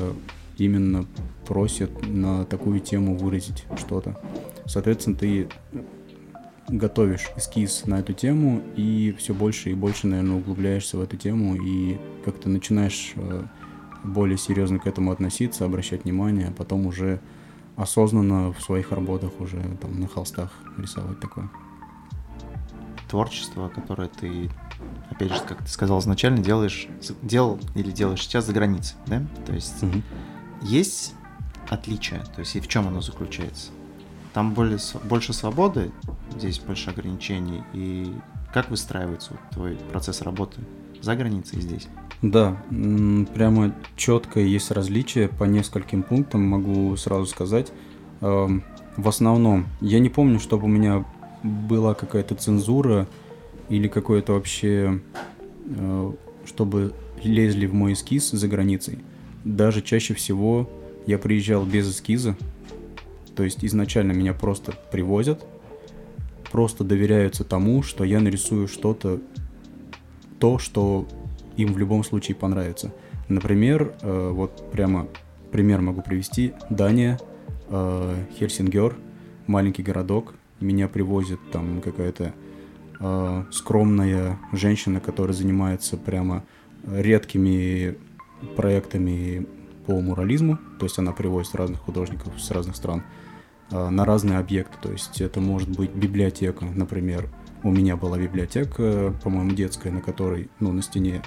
[0.59, 1.07] именно
[1.47, 4.21] просят на такую тему выразить что-то.
[4.67, 5.49] Соответственно, ты
[6.69, 11.57] готовишь эскиз на эту тему и все больше и больше, наверное, углубляешься в эту тему
[11.57, 13.45] и как-то начинаешь э,
[14.05, 17.21] более серьезно к этому относиться, обращать внимание, а потом уже
[17.77, 21.51] осознанно в своих работах уже там на холстах рисовать такое.
[23.09, 24.49] Творчество, которое ты,
[25.11, 26.89] опять же, как ты сказал изначально, делаешь,
[27.23, 29.23] делал или делаешь сейчас за границей, да?
[29.47, 30.01] То есть угу.
[30.63, 31.15] есть
[31.69, 33.71] отличие, то есть и в чем оно заключается?
[34.33, 35.91] Там более, больше свободы,
[36.37, 37.63] здесь больше ограничений.
[37.75, 38.13] И
[38.53, 40.61] как выстраивается твой процесс работы
[41.01, 41.89] за границей здесь?
[42.23, 42.63] Да,
[43.35, 47.73] прямо четко есть различия по нескольким пунктам, могу сразу сказать.
[48.21, 48.63] Эм,
[48.97, 51.05] в основном, я не помню, чтобы у меня
[51.43, 53.09] была какая-то цензура
[53.69, 55.01] или какое-то вообще,
[55.67, 56.13] э,
[56.47, 59.01] чтобы лезли в мой эскиз за границей.
[59.45, 60.71] Даже чаще всего
[61.07, 62.37] я приезжал без эскиза,
[63.35, 65.45] то есть изначально меня просто привозят,
[66.51, 69.21] просто доверяются тому, что я нарисую что-то,
[70.39, 71.07] то, что
[71.57, 72.93] им в любом случае понравится.
[73.29, 75.09] Например, э, вот прямо
[75.51, 76.53] пример могу привести.
[76.71, 77.19] Дания,
[77.69, 78.97] э, Хельсингер,
[79.47, 80.35] маленький городок.
[80.61, 82.35] Меня привозит там какая-то
[83.01, 86.45] э, скромная женщина, которая занимается прямо
[86.87, 87.97] редкими
[88.57, 89.47] проектами
[89.87, 90.59] по мурализму.
[90.79, 93.03] То есть она привозит разных художников с разных стран.
[93.73, 94.77] А, на разные объекты.
[94.81, 97.29] То есть это может быть библиотека, например.
[97.63, 101.23] У меня была библиотека, по-моему, детская, на которой, ну, на стене,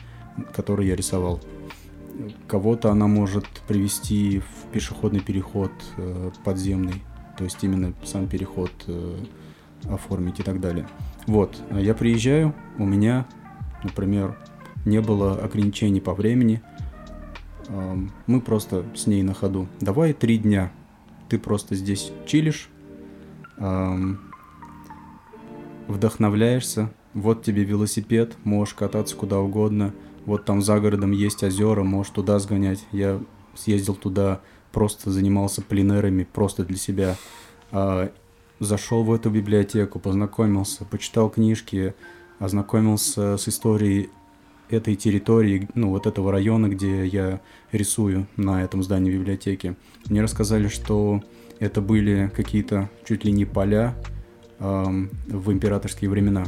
[0.54, 1.42] которую я рисовал.
[2.48, 7.04] Кого-то она может привести в пешеходный переход э, подземный,
[7.38, 9.18] то есть именно сам переход э,
[9.90, 10.88] оформить и так далее.
[11.28, 13.26] Вот, я приезжаю, у меня,
[13.84, 14.38] например,
[14.86, 16.62] не было ограничений по времени.
[18.28, 19.68] Мы просто с ней на ходу.
[19.80, 20.72] Давай три дня
[21.30, 22.70] ты просто здесь чилишь,
[25.88, 29.94] вдохновляешься, вот тебе велосипед, можешь кататься куда угодно,
[30.26, 32.86] вот там за городом есть озера, можешь туда сгонять.
[32.92, 33.22] Я
[33.54, 34.42] съездил туда,
[34.72, 37.16] просто занимался пленерами, просто для себя.
[37.72, 38.10] Э,
[38.60, 41.94] зашел в эту библиотеку, познакомился, почитал книжки,
[42.40, 44.10] ознакомился с историей
[44.70, 47.42] этой территории, ну, вот этого района, где я
[47.72, 49.76] рисую на этом здании библиотеки.
[50.10, 51.22] Мне рассказали, что
[51.60, 53.96] это были какие-то чуть ли не поля
[54.60, 54.84] э,
[55.28, 56.46] в императорские времена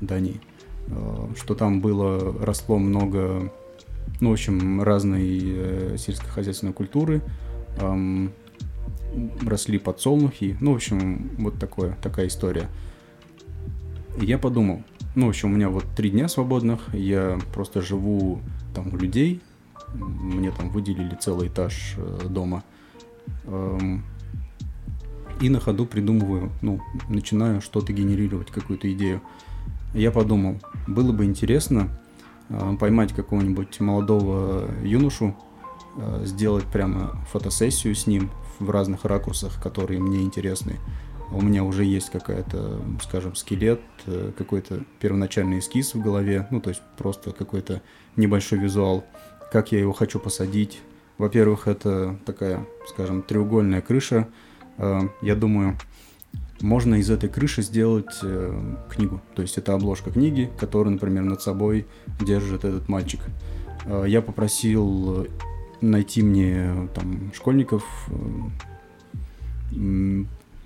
[0.00, 0.40] Дании.
[0.88, 3.52] Э, что там было, росло много,
[4.20, 7.22] ну, в общем, разной э, сельскохозяйственной культуры.
[7.78, 8.28] Э,
[9.42, 10.56] росли подсолнухи.
[10.60, 12.68] Ну, в общем, вот такое, такая история.
[14.20, 14.82] И я подумал,
[15.14, 18.40] ну, в общем, у меня вот три дня свободных, я просто живу
[18.74, 19.40] там у людей,
[19.94, 22.62] мне там выделили целый этаж э, дома.
[23.44, 24.04] Эм,
[25.40, 29.22] и на ходу придумываю, ну, начинаю что-то генерировать, какую-то идею.
[29.94, 31.88] Я подумал, было бы интересно
[32.48, 35.34] э, поймать какого-нибудь молодого юношу,
[35.96, 40.76] э, сделать прямо фотосессию с ним в разных ракурсах, которые мне интересны,
[41.32, 46.70] у меня уже есть какая-то, скажем, скелет, э, какой-то первоначальный эскиз в голове, ну, то
[46.70, 47.82] есть просто какой-то
[48.16, 49.04] небольшой визуал,
[49.52, 50.80] как я его хочу посадить.
[51.18, 54.28] Во-первых, это такая, скажем, треугольная крыша.
[54.78, 55.78] Э, я думаю,
[56.60, 59.22] можно из этой крыши сделать э, книгу.
[59.34, 61.86] То есть это обложка книги, которую, например, над собой
[62.20, 63.20] держит этот мальчик.
[64.06, 65.26] Я попросил
[65.80, 67.82] найти мне там школьников,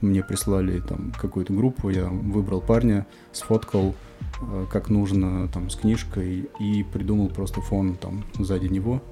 [0.04, 3.94] мне прислали там какую-то группу, я выбрал парня, сфоткал
[4.40, 9.02] э, как нужно там с книжкой и придумал просто фон там сзади него,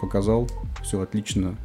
[0.00, 0.48] показал,
[0.82, 1.56] все отлично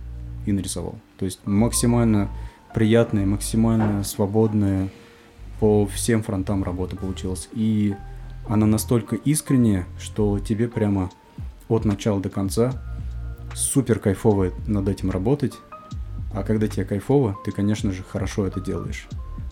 [0.45, 0.95] и нарисовал.
[1.17, 2.29] То есть максимально
[2.73, 4.89] приятная, максимально свободная
[5.59, 7.49] по всем фронтам работа получилась.
[7.53, 7.95] И
[8.47, 11.11] она настолько искренняя, что тебе прямо
[11.69, 12.81] от начала до конца
[13.53, 15.53] супер кайфово над этим работать.
[16.33, 19.07] А когда тебе кайфово, ты, конечно же, хорошо это делаешь.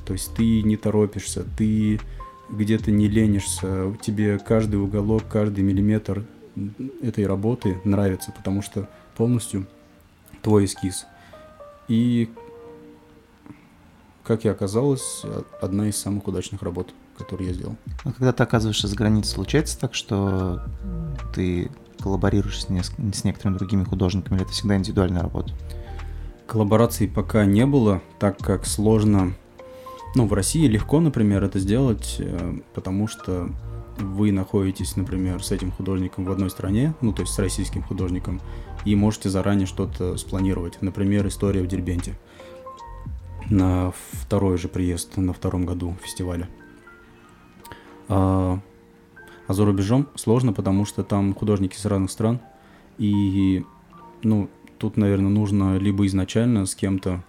[0.05, 1.99] То есть ты не торопишься, ты
[2.49, 6.25] где-то не ленишься, тебе каждый уголок, каждый миллиметр
[7.01, 9.67] этой работы нравится, потому что полностью
[10.41, 11.05] твой эскиз.
[11.87, 12.29] И,
[14.23, 15.23] как и оказалось,
[15.61, 17.75] одна из самых удачных работ, которые я сделал.
[18.03, 20.63] А когда ты оказываешься за границей, случается так, что
[21.33, 21.69] ты
[21.99, 25.53] коллаборируешь с, не, с некоторыми другими художниками, или это всегда индивидуальная работа?
[26.49, 29.33] Коллабораций пока не было, так как сложно...
[30.15, 33.51] Ну, в России легко, например, это сделать, э, потому что
[33.99, 38.41] вы находитесь, например, с этим художником в одной стране, ну, то есть с российским художником,
[38.83, 40.81] и можете заранее что-то спланировать.
[40.81, 42.17] Например, история в Дербенте
[43.51, 46.49] на второй же приезд, на втором году фестиваля.
[48.07, 48.59] А,
[49.45, 52.39] а за рубежом сложно, потому что там художники с разных стран,
[52.97, 53.63] и,
[54.23, 57.23] ну, тут, наверное, нужно либо изначально с кем-то,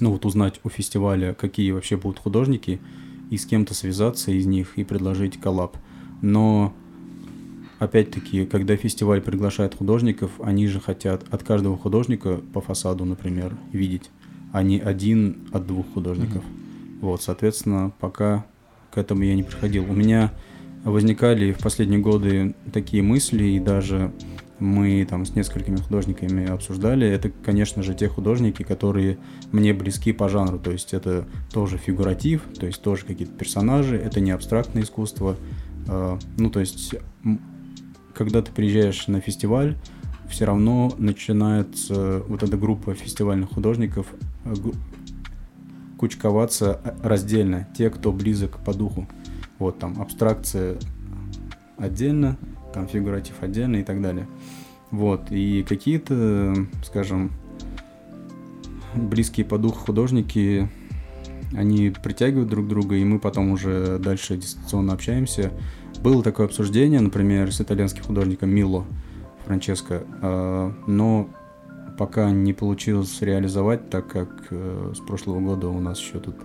[0.00, 2.80] ну вот узнать у фестиваля, какие вообще будут художники,
[3.30, 5.76] и с кем-то связаться из них и предложить коллаб.
[6.22, 6.72] Но
[7.78, 14.10] опять-таки, когда фестиваль приглашает художников, они же хотят от каждого художника по фасаду, например, видеть,
[14.52, 16.44] а не один от двух художников.
[16.44, 17.00] Mm-hmm.
[17.00, 18.46] Вот, соответственно, пока
[18.92, 19.84] к этому я не приходил.
[19.90, 20.32] У меня
[20.84, 24.12] возникали в последние годы такие мысли, и даже
[24.58, 27.06] мы там с несколькими художниками обсуждали.
[27.06, 29.18] Это, конечно же, те художники, которые
[29.52, 30.58] мне близки по жанру.
[30.58, 35.36] То есть это тоже фигуратив, то есть тоже какие-то персонажи, это не абстрактное искусство.
[35.88, 36.94] А, ну, то есть,
[38.14, 39.76] когда ты приезжаешь на фестиваль,
[40.28, 44.06] все равно начинается вот эта группа фестивальных художников
[44.44, 44.54] э,
[45.98, 47.68] кучковаться раздельно.
[47.76, 49.06] Те, кто близок по духу.
[49.58, 50.78] Вот там абстракция
[51.78, 52.36] отдельно,
[52.76, 54.28] там фигуратив отдельно и так далее.
[54.90, 56.54] Вот, и какие-то,
[56.84, 57.32] скажем,
[58.94, 60.68] близкие по духу художники,
[61.54, 65.52] они притягивают друг друга, и мы потом уже дальше дистанционно общаемся.
[66.02, 68.84] Было такое обсуждение, например, с итальянским художником Мило
[69.46, 71.30] Франческо, а, но
[71.96, 76.36] пока не получилось реализовать, так как э, с прошлого года у нас еще тут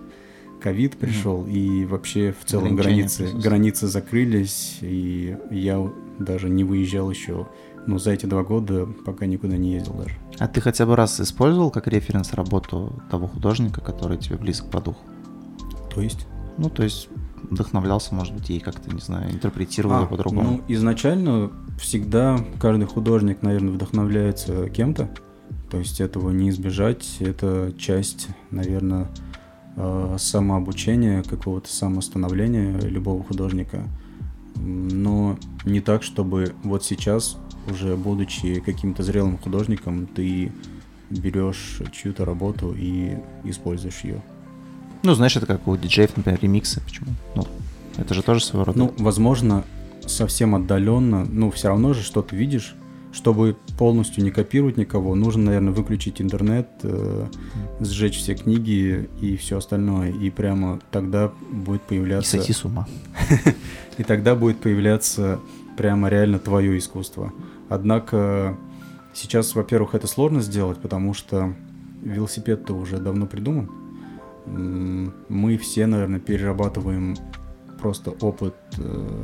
[0.62, 1.52] ковид пришел, mm-hmm.
[1.52, 7.48] и вообще в целом границы, границы закрылись, и я даже не выезжал еще,
[7.86, 10.14] ну, за эти два года пока никуда не ездил даже.
[10.38, 14.80] А ты хотя бы раз использовал как референс работу того художника, который тебе близок по
[14.80, 15.00] духу?
[15.92, 16.26] То есть?
[16.58, 17.08] Ну, то есть
[17.50, 20.42] вдохновлялся, может быть, и как-то, не знаю, интерпретировал а, по-другому.
[20.42, 25.10] Ну, изначально всегда каждый художник, наверное, вдохновляется кем-то,
[25.70, 29.08] то есть этого не избежать, это часть, наверное,
[30.18, 33.82] самообучения, какого-то самостановления любого художника.
[34.56, 37.38] Но не так, чтобы вот сейчас,
[37.70, 40.52] уже будучи каким-то зрелым художником, ты
[41.10, 44.22] берешь чью-то работу и используешь ее.
[45.02, 46.80] Ну, знаешь, это как у диджеев, например, ремиксы.
[46.80, 47.08] Почему?
[47.34, 47.46] Ну,
[47.96, 48.78] это же тоже своего рода.
[48.78, 49.64] Ну, возможно,
[50.06, 52.74] совсем отдаленно, ну, все равно же что-то видишь,
[53.12, 57.26] чтобы полностью не копировать никого, нужно, наверное, выключить интернет, э,
[57.80, 60.10] сжечь все книги и все остальное.
[60.10, 62.36] И прямо тогда будет появляться...
[62.36, 62.88] И сойти с ума.
[63.98, 65.38] И тогда будет появляться
[65.76, 67.32] прямо реально твое искусство.
[67.68, 68.56] Однако
[69.12, 71.54] сейчас, во-первых, это сложно сделать, потому что
[72.02, 73.70] велосипед-то уже давно придуман.
[74.46, 77.16] Мы все, наверное, перерабатываем
[77.78, 79.22] просто опыт э,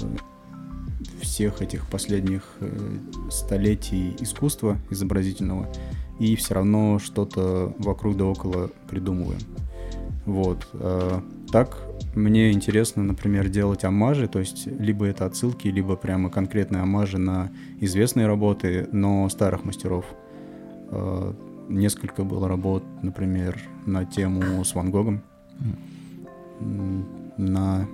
[1.20, 2.68] всех этих последних э,
[3.30, 5.68] столетий искусства изобразительного
[6.18, 9.40] и все равно что-то вокруг да около придумываем.
[10.26, 10.66] Вот.
[10.74, 11.78] А так
[12.14, 17.50] мне интересно, например, делать амажи, то есть либо это отсылки, либо прямо конкретные амажи на
[17.80, 20.04] известные работы, но старых мастеров.
[20.90, 21.34] А,
[21.68, 25.22] несколько было работ, например, на тему с Ван Гогом.
[27.36, 27.88] На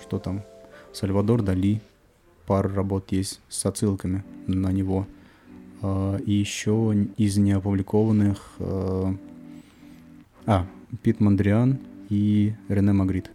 [0.00, 0.42] что там?
[0.92, 1.80] Сальвадор Дали.
[2.48, 5.06] Пара работ есть с отсылками на него.
[5.82, 8.52] А, И еще из неопубликованных...
[8.58, 9.14] э,
[10.46, 10.66] А,
[11.02, 11.78] Пит Мандриан
[12.08, 13.30] и Рене Магрит.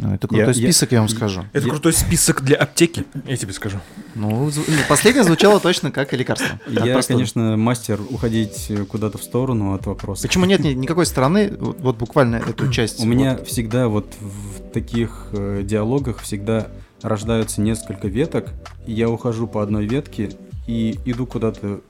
[0.00, 1.44] Ну, это Я- крутой я- список, я вам скажу.
[1.52, 3.78] Это Я- крутой список для аптеки, я тебе скажу.
[4.14, 4.48] Ну,
[4.88, 6.60] последнее звучало точно как и лекарство.
[6.68, 10.22] Я, конечно, мастер уходить куда-то в сторону от вопроса.
[10.22, 13.00] Почему нет ни- никакой стороны, вот, буквально эту часть?
[13.00, 16.68] У меня всегда вот в таких э, диалогах всегда
[17.02, 18.50] рождаются несколько веток,
[18.86, 20.30] и я ухожу по одной ветке
[20.68, 21.80] и иду куда-то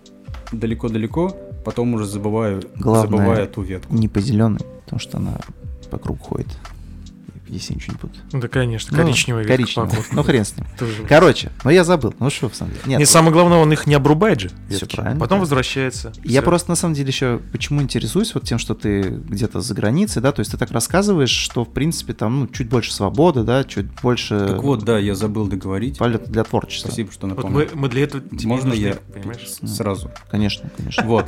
[0.53, 3.95] далеко-далеко, потом уже забываю, Главное- забываю ту ветку.
[3.95, 5.39] не по зеленой, потому что она
[5.91, 6.49] по кругу ходит.
[7.49, 8.22] Если ничего не путаю.
[8.32, 9.88] Ну да, конечно, Ну, коричневая ветка.
[10.12, 10.66] Ну, хрен с ним.
[10.78, 11.05] Тоже.
[11.09, 12.14] Короче, ну я забыл.
[12.18, 12.82] Ну что, в самом деле?
[12.86, 14.51] Нет, Не, самое главное, он их не обрубает же.
[14.68, 14.96] Ветки.
[14.96, 15.40] правильно, Потом да.
[15.42, 16.12] возвращается.
[16.24, 20.20] Я просто на самом деле еще почему интересуюсь вот тем, что ты где-то за границей,
[20.22, 23.64] да, то есть ты так рассказываешь, что в принципе там ну, чуть больше свободы, да,
[23.64, 25.99] чуть больше Так вот, да, я забыл договорить.
[25.99, 26.88] полета для творчества.
[26.88, 27.59] Спасибо, что Вот напомнил.
[27.59, 28.96] мы, мы для этого тебе Можно нужны, я
[29.66, 30.11] сразу?
[30.30, 31.05] Конечно, конечно.
[31.05, 31.26] Вот.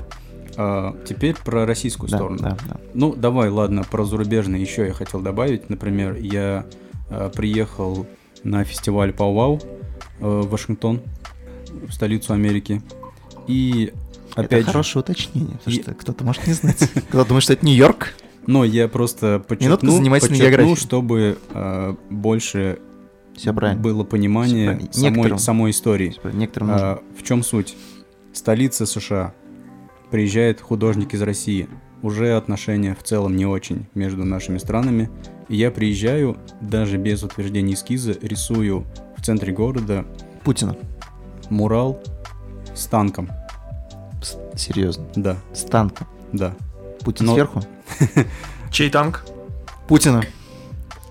[0.57, 2.39] А, теперь про российскую Да, сторону.
[2.41, 2.77] да, да.
[2.95, 5.71] Ну, давай, ладно, про зарубежные еще я хотел добавить.
[5.71, 6.67] Например, я
[7.09, 8.07] э, приехал
[8.45, 9.63] на фестиваль Пау-Вау
[10.19, 11.01] в Вашингтон,
[11.89, 12.83] в столицу Америки.
[13.47, 13.93] И
[14.35, 16.79] опять это же, хорошее уточнение, потому И- что кто-то может не знать.
[17.09, 18.15] Кто-то думает, что это Нью-Йорк.
[18.47, 22.79] но я просто подчеркну, подчеркну, чтобы э, больше
[23.37, 23.81] Все правильно.
[23.81, 24.93] было понимание правильно.
[24.93, 26.17] самой, Некоторым- самой истории.
[26.33, 26.87] Некоторым нужно.
[26.93, 27.77] А, в чем суть?
[28.33, 29.35] Столица США.
[30.11, 31.69] Приезжает художник из России.
[32.03, 35.11] Уже отношения в целом не очень между нашими странами.
[35.49, 38.87] И я приезжаю, даже без утверждения эскиза, рисую
[39.17, 40.05] в центре города
[40.45, 40.77] Путина.
[41.51, 42.03] мурал
[42.75, 43.29] с танком.
[44.23, 45.07] С- Серьезно.
[45.15, 46.07] Да, С танком.
[46.33, 46.55] да.
[47.05, 47.61] Путин Но- сверху?
[48.71, 49.25] Чей танк?
[49.89, 50.23] Путина.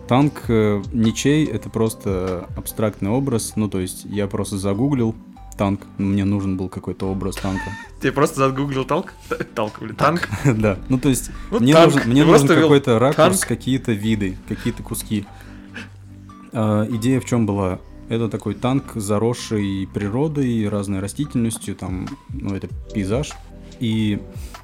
[0.07, 3.53] Танк э, ничей, это просто абстрактный образ.
[3.55, 5.13] Ну, то есть я просто загуглил
[5.59, 5.81] танк.
[5.97, 7.69] Мне нужен был какой-то образ танка.
[8.01, 9.13] Ты просто загуглил танк?
[9.53, 10.29] Талк, блин, танк?
[10.45, 12.05] Да, ну то есть Ну, мне танк.
[12.05, 13.45] нужен, какой-то ракурс, танк.
[13.47, 15.25] какие-то виды, какие-то куски.
[16.53, 17.79] А, идея в чем была?
[18.07, 23.33] Это такой танк, заросший природой, разной растительностью, там, ну это пейзаж.
[23.81, 24.19] И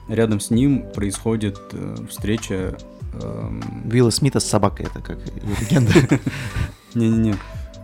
[0.08, 2.78] рядом с ним происходит э, встреча...
[3.22, 5.20] эм, Уилла Смита с собакой, это как
[5.62, 5.92] легенда.
[6.96, 7.36] Не-не-не.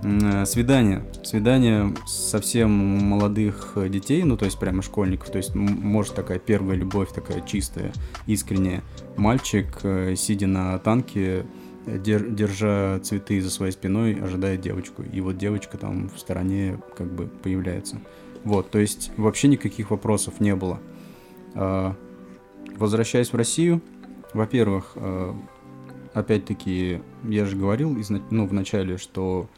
[0.04, 0.46] М, э.
[0.46, 5.30] Свидание совсем молодых э, детей, ну, то есть прямо школьников.
[5.30, 7.94] То есть, может, такая первая любовь, такая чистая,
[8.26, 8.84] искренняя.
[9.18, 11.46] Мальчик, э, сидя на танке,
[11.86, 15.04] дер- держа цветы за своей спиной, ожидает девочку.
[15.04, 18.02] И вот девочка там в стороне как бы появляется.
[18.44, 20.80] Вот, то есть вообще никаких вопросов не было.
[21.54, 21.96] А,
[22.78, 23.82] Возвращаясь в Россию,
[24.34, 24.96] во-первых,
[26.14, 27.96] опять-таки, я же говорил
[28.32, 29.50] ну, в начале, что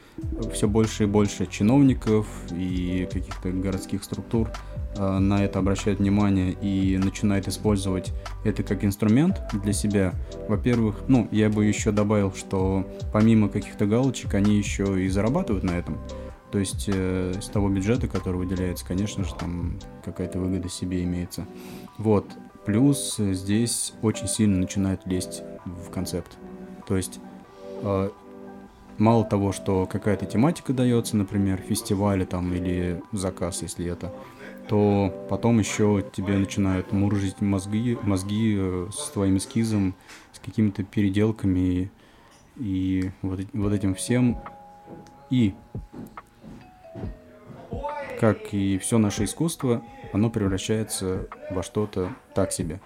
[0.53, 4.49] все больше и больше чиновников и каких-то городских структур
[4.95, 10.13] э, на это обращают внимание и начинают использовать это как инструмент для себя.
[10.47, 15.71] Во-первых, ну, я бы еще добавил, что помимо каких-то галочек, они еще и зарабатывают на
[15.71, 15.97] этом.
[16.51, 21.47] То есть э, с того бюджета, который выделяется, конечно же, там какая-то выгода себе имеется.
[21.97, 22.27] Вот.
[22.65, 26.37] Плюс здесь очень сильно начинают лезть в концепт.
[26.87, 27.19] То есть
[27.81, 28.09] э,
[28.97, 34.13] мало того, что какая-то тематика дается, например, фестивали там или заказ, если это,
[34.67, 39.95] то потом еще тебе начинают мурыжить мозги, мозги э, с твоим эскизом,
[40.31, 41.91] с какими-то переделками
[42.57, 44.39] и вот, эт- вот этим всем.
[45.29, 45.53] И
[48.19, 49.83] как и все наше искусство,
[50.13, 52.79] оно превращается во что-то так себе.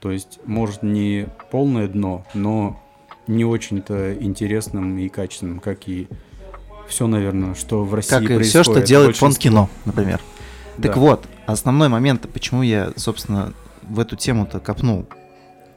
[0.00, 2.80] То есть, может, не полное дно, но
[3.28, 6.08] не очень-то интересным и качественным, как и
[6.88, 10.20] все, наверное, что в России Как и все, что делает фонд кино, например.
[10.76, 11.00] Так Да.
[11.00, 13.52] вот, основной момент, почему я, собственно,
[13.82, 15.06] в эту тему-то копнул.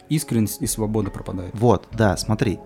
[0.10, 1.52] Искренность и свобода пропадает.
[1.54, 2.60] Вот, да, смотри.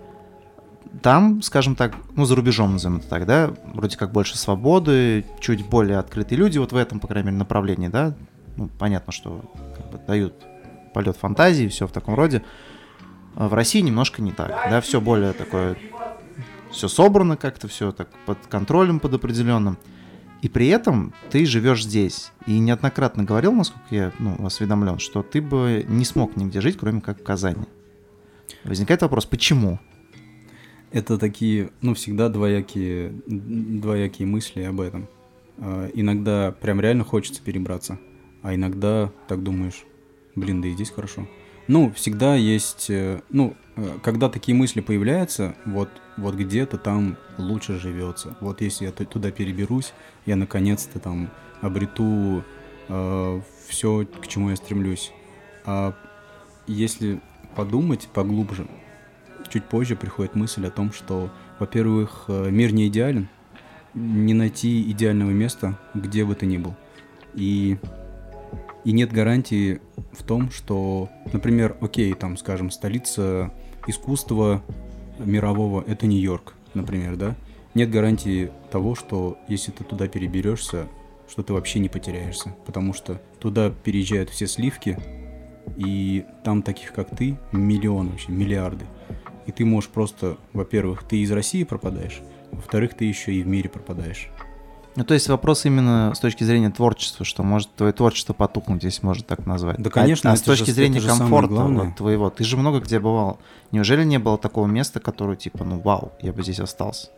[1.02, 5.66] Там, скажем так, ну, за рубежом, назовем это так, да, вроде как больше свободы, чуть
[5.66, 8.14] более открытые люди вот в этом, по крайней мере, направлении, да.
[8.56, 9.42] Ну, понятно, что
[9.76, 10.34] как бы, дают
[10.94, 12.42] полет фантазии, все в таком роде.
[13.36, 15.76] В России немножко не так, да, все более такое,
[16.70, 19.76] все собрано как-то, все так под контролем, под определенным.
[20.40, 22.30] И при этом ты живешь здесь.
[22.46, 27.02] И неоднократно говорил, насколько я ну, осведомлен, что ты бы не смог нигде жить, кроме
[27.02, 27.66] как в Казани.
[28.64, 29.80] Возникает вопрос, почему?
[30.90, 35.08] Это такие, ну, всегда двоякие, двоякие мысли об этом.
[35.58, 37.98] А, Иногда прям реально хочется перебраться,
[38.42, 39.84] а иногда так думаешь,
[40.36, 41.26] блин, да и здесь хорошо.
[41.68, 47.78] Ну, всегда есть, э, ну, э, когда такие мысли появляются, вот, вот где-то там лучше
[47.78, 48.36] живется.
[48.40, 49.92] Вот если я туда переберусь,
[50.26, 52.44] я наконец-то там обрету
[52.88, 55.12] э, все, к чему я стремлюсь.
[55.64, 55.94] А
[56.66, 57.20] если
[57.56, 58.68] подумать поглубже,
[59.48, 63.28] чуть позже приходит мысль о том, что, во-первых, э, мир не идеален,
[63.94, 66.74] не найти идеального места, где бы ты ни был.
[67.34, 67.78] И,
[68.86, 69.80] и нет гарантии
[70.12, 73.52] в том, что, например, окей, там, скажем, столица
[73.88, 74.62] искусства
[75.18, 77.34] мирового— это Нью-Йорк, например, да?
[77.74, 80.86] Нет гарантии того, что если ты туда переберешься,
[81.28, 84.96] что ты вообще не потеряешься, потому что туда переезжают все сливки,
[85.76, 88.86] и там таких, как ты, миллионы вообще, миллиарды.
[89.46, 92.20] И ты можешь просто, во-первых, ты из России пропадаешь,
[92.52, 94.30] во-вторых, ты еще и в мире пропадаешь.
[94.96, 99.02] Ну, то есть вопрос именно с точки зрения творчества, что может твое творчество потухнуть, здесь
[99.02, 99.76] можно так назвать.
[99.78, 100.30] Да, конечно.
[100.30, 103.38] А, а с точки же, зрения комфорта вот, твоего, ты же много где бывал.
[103.72, 107.08] Неужели не было такого места, которое типа, ну вау, я бы здесь остался?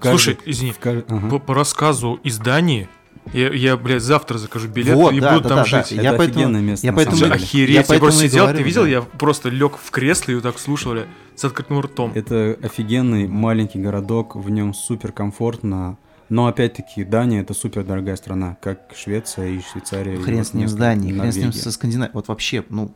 [0.00, 2.88] Слушай, извини, по рассказу изданий
[3.32, 5.96] я, я, блядь, завтра закажу билет вот, и да, буду да, там да, жить.
[5.96, 6.02] Да.
[6.02, 6.86] Я это поэтому, место.
[6.86, 8.88] Я поэтому, охереть, я, я просто сидел, говорю, ты видел, да.
[8.88, 11.06] я просто лег в кресло и вот так слушал бля,
[11.36, 12.12] с открытым ртом.
[12.14, 15.98] Это офигенный маленький городок, в нем супер комфортно.
[16.28, 20.16] Но опять-таки Дания это супер дорогая страна, как Швеция и Швейцария.
[20.16, 22.14] Хрен и с ним с Данией, хрен с ним со Скандинавией.
[22.14, 22.90] Вот вообще, ну,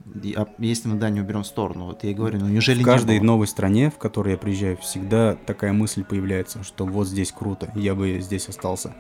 [0.59, 3.47] если мы Данию уберем в сторону, вот я и говорю, ну неужели В каждой новой
[3.47, 8.21] стране, в которой я приезжаю, всегда такая мысль появляется, что вот здесь круто, я бы
[8.21, 8.95] здесь остался.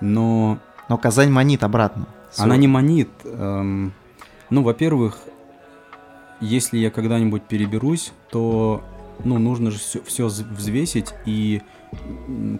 [0.00, 0.58] Но...
[0.88, 2.08] Но Казань манит обратно.
[2.38, 3.10] Она не манит.
[3.24, 3.92] Эм,
[4.48, 5.18] ну, во-первых,
[6.44, 8.82] если я когда-нибудь переберусь, то
[9.24, 11.62] ну, нужно же все, все взвесить, и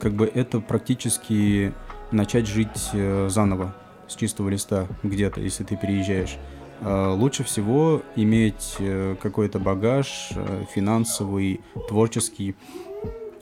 [0.01, 1.72] как бы это практически
[2.11, 3.74] начать жить э, заново,
[4.09, 6.39] с чистого листа где-то, если ты переезжаешь.
[6.80, 12.55] Э, лучше всего иметь э, какой-то багаж э, финансовый, творческий.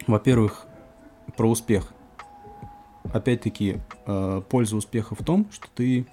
[0.06, 0.66] Во-первых,
[1.36, 1.92] про успех–
[3.12, 3.78] опять-таки,
[4.48, 6.06] польза успеха в том, что ты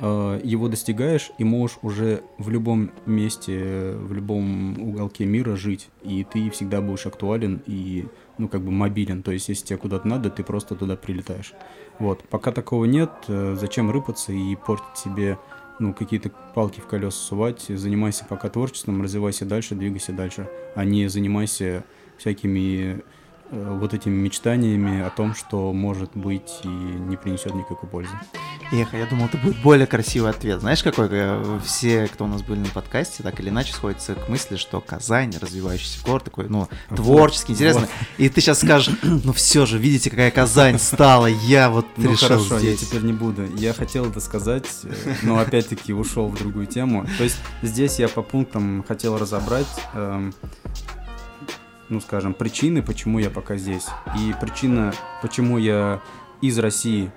[0.00, 6.50] его достигаешь и можешь уже в любом месте, в любом уголке мира жить, и ты
[6.50, 8.06] всегда будешь актуален и,
[8.38, 11.52] ну, как бы мобилен, то есть если тебе куда-то надо, ты просто туда прилетаешь.
[11.98, 15.36] Вот, пока такого нет, э, зачем рыпаться и портить себе,
[15.80, 21.08] ну, какие-то палки в колеса сувать, занимайся пока творчеством, развивайся дальше, двигайся дальше, а не
[21.08, 21.84] занимайся
[22.18, 23.00] всякими Э,
[23.50, 28.12] вот этими мечтаниями о том, что может быть и не принесет никакой пользы.
[28.70, 30.60] Эх, я думал, это будет более красивый ответ.
[30.60, 31.08] Знаешь, какой?
[31.10, 34.80] Э, все, кто у нас были на подкасте, так или иначе сходятся к мысли, что
[34.80, 37.82] Казань, развивающийся город, такой, ну, творческий, интересный.
[37.82, 37.90] Вот.
[38.18, 42.28] И ты сейчас скажешь, ну все же, видите, какая Казань стала, я вот ну, решил
[42.28, 42.80] хорошо, здесь.
[42.80, 43.46] я теперь не буду.
[43.56, 47.06] Я хотел это сказать, э, но опять-таки ушел в другую тему.
[47.16, 50.34] То есть здесь я по пунктам хотел разобрать эм,
[51.88, 53.86] ну, скажем, причины, почему я пока здесь.
[54.18, 56.00] И причина, почему я
[56.40, 57.10] из России,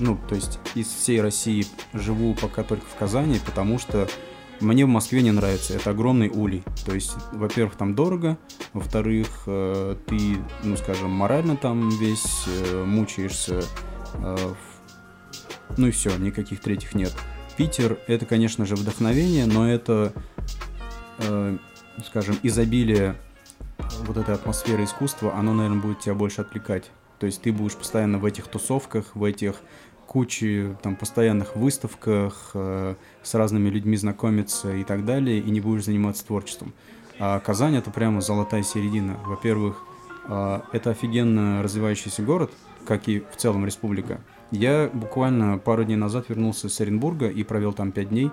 [0.00, 4.08] ну, то есть из всей России живу пока только в Казани, потому что
[4.60, 5.74] мне в Москве не нравится.
[5.74, 6.64] Это огромный улей.
[6.84, 8.38] То есть, во-первых, там дорого,
[8.72, 13.62] во-вторых, э, ты, ну, скажем, морально там весь э, мучаешься.
[14.14, 14.36] Э,
[15.76, 17.14] ну и все, никаких третьих нет.
[17.56, 20.12] Питер это, конечно же, вдохновение, но это,
[22.06, 23.16] скажем, изобилие
[24.06, 26.90] вот эта атмосфера искусства, оно, наверное, будет тебя больше отвлекать.
[27.18, 29.56] То есть ты будешь постоянно в этих тусовках, в этих
[30.06, 35.84] куче там постоянных выставках, э, с разными людьми знакомиться и так далее, и не будешь
[35.84, 36.72] заниматься творчеством.
[37.18, 39.18] А Казань это прямо золотая середина.
[39.26, 39.84] Во-первых,
[40.28, 42.50] э, это офигенно развивающийся город,
[42.86, 44.20] как и в целом республика.
[44.50, 48.30] Я буквально пару дней назад вернулся с Оренбурга и провел там пять дней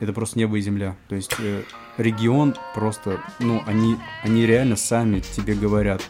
[0.00, 0.96] это просто небо и земля.
[1.08, 1.62] То есть э,
[1.96, 6.02] регион просто, ну, они, они реально сами тебе говорят,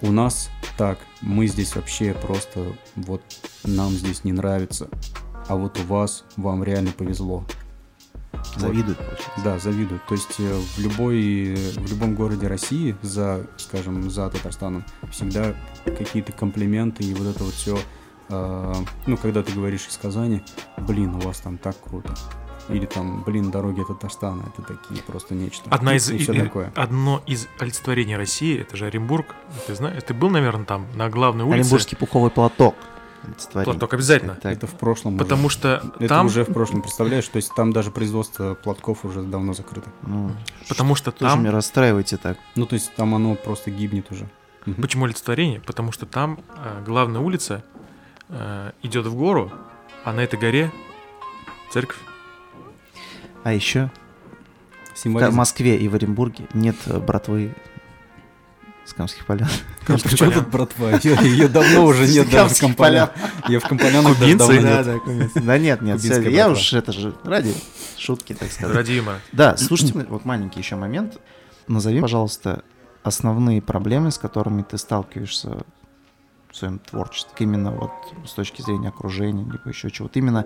[0.00, 3.22] у нас так, мы здесь вообще просто, вот
[3.64, 4.88] нам здесь не нравится,
[5.48, 7.44] а вот у вас, вам реально повезло.
[8.56, 9.06] Завидуют, вот.
[9.06, 9.40] получается.
[9.44, 10.06] Да, завидуют.
[10.06, 16.32] То есть э, в, любой, в любом городе России, за, скажем, за Татарстаном, всегда какие-то
[16.32, 17.78] комплименты и вот это вот все,
[18.28, 18.74] э,
[19.06, 20.42] ну, когда ты говоришь из Казани,
[20.76, 22.14] блин, у вас там так круто.
[22.68, 25.70] Или там, блин, дороги Татарстана, это такие просто нечто.
[25.70, 26.70] Одна из, и, и, такое.
[26.74, 29.34] Одно из олицетворений России, это же Оренбург.
[29.66, 31.60] Ты знаешь, ты был, наверное, там, на главной улице.
[31.60, 32.74] Оренбургский пуховый платок.
[33.52, 34.32] Платок обязательно.
[34.32, 35.18] Это, это в прошлом.
[35.18, 35.54] Потому уже.
[35.56, 36.26] что это там...
[36.26, 37.26] уже в прошлом, представляешь?
[37.28, 39.90] То есть там даже производство платков уже давно закрыто.
[40.02, 40.30] Ну,
[40.68, 41.40] Потому что там...
[41.40, 42.38] меня расстраиваете так.
[42.54, 44.28] Ну, то есть там оно просто гибнет уже.
[44.80, 45.60] Почему олицетворение?
[45.60, 47.64] Потому что там э, главная улица
[48.28, 49.50] э, идет в гору,
[50.04, 50.70] а на этой горе
[51.70, 51.98] церковь.
[53.48, 53.90] А еще
[54.92, 55.34] в Символизм.
[55.34, 57.54] Москве и в Оренбурге нет э, братвы
[58.84, 59.48] с Камских полян.
[59.86, 60.90] При чём тут братва?
[60.90, 63.10] Ее, давно уже нет даже в Камских Комполя.
[63.48, 64.60] Ее в даже Кубинцы?
[64.60, 65.30] давно Да, нет.
[65.34, 67.54] да, нет, нет, я уж это же ради
[67.96, 68.76] шутки, так сказать.
[68.76, 69.20] Ради юмора.
[69.32, 71.18] Да, слушайте, вот маленький еще момент.
[71.68, 72.64] Назови, пожалуйста,
[73.02, 75.64] основные проблемы, с которыми ты сталкиваешься
[76.50, 77.32] в своем творчестве.
[77.38, 77.92] Именно вот
[78.26, 80.18] с точки зрения окружения, либо еще чего-то.
[80.18, 80.44] Именно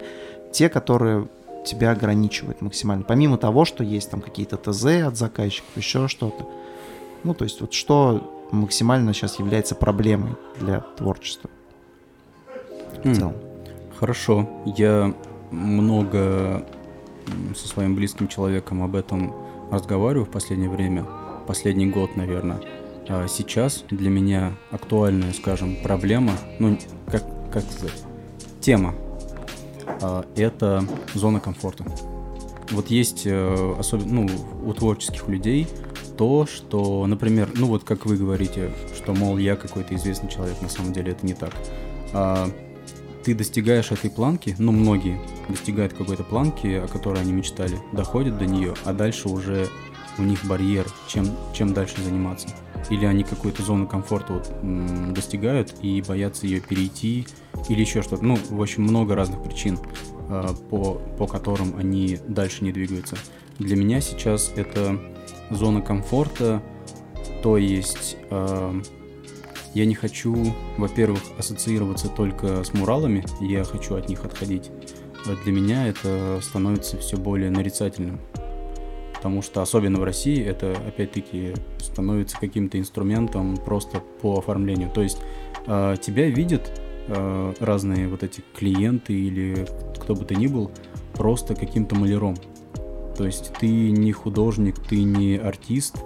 [0.53, 1.27] те, которые
[1.65, 3.05] тебя ограничивают максимально.
[3.05, 6.49] Помимо того, что есть там какие-то ТЗ от заказчиков, еще что-то.
[7.25, 11.51] Ну, то есть вот что максимально сейчас является проблемой для творчества
[13.03, 13.35] в целом.
[13.99, 14.49] Хорошо.
[14.77, 15.15] Я
[15.51, 16.67] много
[17.57, 19.35] со своим близким человеком об этом
[19.71, 21.07] разговариваю в последнее время.
[21.47, 22.61] Последний год, наверное.
[23.09, 28.03] А сейчас для меня актуальная, скажем, проблема, ну, как, как сказать,
[28.61, 28.95] тема,
[30.37, 31.85] это зона комфорта.
[32.71, 34.29] Вот есть, э, особенно, ну,
[34.65, 35.69] у творческих людей
[36.17, 40.69] то, что, например, ну вот как вы говорите, что, мол, я какой-то известный человек, на
[40.69, 41.53] самом деле это не так.
[42.13, 42.49] А,
[43.25, 48.47] ты достигаешь этой планки, ну, многие достигают какой-то планки, о которой они мечтали, доходят до
[48.47, 49.69] нее, а дальше уже
[50.19, 52.49] у них барьер, чем, чем дальше заниматься.
[52.91, 57.27] Или они какую-то зону комфорта вот, достигают и боятся ее перейти,
[57.69, 58.25] или еще что-то.
[58.25, 59.79] Ну, в общем, много разных причин,
[60.29, 63.17] э, по, по которым они дальше не двигаются.
[63.59, 64.99] Для меня сейчас это
[65.51, 66.63] зона комфорта,
[67.43, 68.83] то есть э,
[69.75, 74.71] я не хочу, во-первых, ассоциироваться только с муралами, я хочу от них отходить.
[75.27, 78.21] А Для меня это становится все более нарицательным.
[79.23, 84.91] Потому что, особенно в России, это, опять-таки, становится каким-то инструментом просто по оформлению.
[84.91, 85.19] То есть
[85.69, 86.73] э, тебя видят
[87.07, 89.65] э, разные вот эти клиенты или
[90.01, 90.73] кто бы ты ни был
[91.15, 92.35] просто каким-то маляром.
[93.17, 95.99] То есть ты не художник, ты не артист,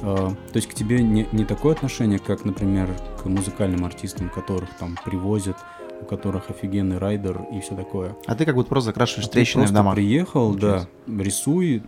[0.00, 2.88] э, то есть к тебе не, не такое отношение, как, например,
[3.22, 5.58] к музыкальным артистам, которых там привозят,
[6.00, 8.16] у которых офигенный райдер и все такое.
[8.24, 9.94] А ты как будто просто закрашиваешь А ты трещины в просто домах.
[9.96, 10.88] приехал, да, Получается.
[11.24, 11.82] рисуй,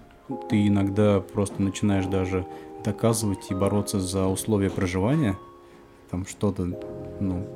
[0.48, 2.46] ты иногда просто начинаешь даже
[2.84, 5.38] доказывать и бороться за условия проживания,
[6.10, 6.64] там что-то,
[7.20, 7.46] ну,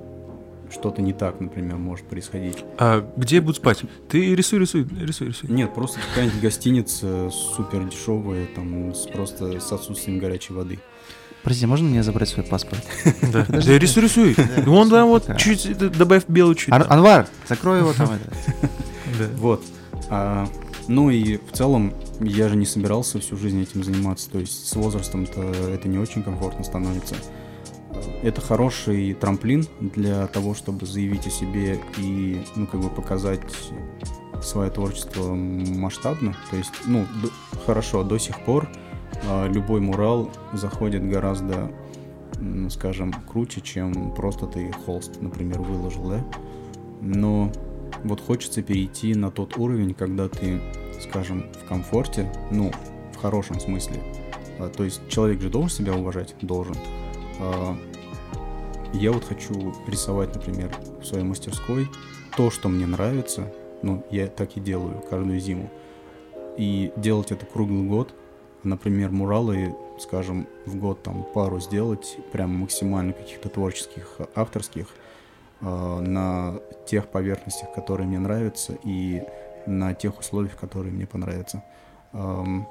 [0.70, 2.64] что-то не так, например, может происходить.
[2.78, 3.82] А где будут спать?
[4.08, 5.50] Ты рисуй, рисуй, рисуй, рисуй.
[5.50, 10.78] Нет, просто какая-нибудь гостиница супер дешевая, там, с, просто с отсутствием горячей воды.
[11.42, 12.84] Прости, можно мне забрать свой паспорт?
[13.32, 14.34] Да, рисуй, рисуй.
[14.34, 16.72] Да, Вон там вот чуть э, добавь белый чуть.
[16.72, 18.10] Анвар, закрой его там.
[19.36, 19.62] Вот.
[20.90, 24.28] Ну и в целом я же не собирался всю жизнь этим заниматься.
[24.28, 25.40] То есть с возрастом-то
[25.72, 27.14] это не очень комфортно становится.
[28.24, 33.40] Это хороший трамплин для того, чтобы заявить о себе и, ну, как бы показать
[34.42, 36.34] свое творчество масштабно.
[36.50, 37.28] То есть, ну, д-
[37.64, 38.68] хорошо, до сих пор
[39.28, 41.70] а, любой мурал заходит гораздо,
[42.68, 46.24] скажем, круче, чем просто ты холст, например, выложил, да?
[47.00, 47.52] Но
[48.04, 50.60] вот хочется перейти на тот уровень, когда ты,
[51.00, 52.72] скажем, в комфорте, ну,
[53.12, 54.00] в хорошем смысле.
[54.58, 56.76] А, то есть человек же должен себя уважать, должен.
[57.40, 57.76] А,
[58.92, 60.70] я вот хочу рисовать, например,
[61.00, 61.88] в своей мастерской
[62.36, 65.70] то, что мне нравится, ну, я так и делаю каждую зиму.
[66.56, 68.14] И делать это круглый год,
[68.62, 74.88] например, муралы, скажем, в год там пару сделать, прям максимально каких-то творческих, авторских,
[75.60, 76.54] на
[76.86, 79.22] тех поверхностях, которые мне нравятся, и
[79.66, 81.62] на тех условиях, которые мне понравятся.
[82.12, 82.66] Эм,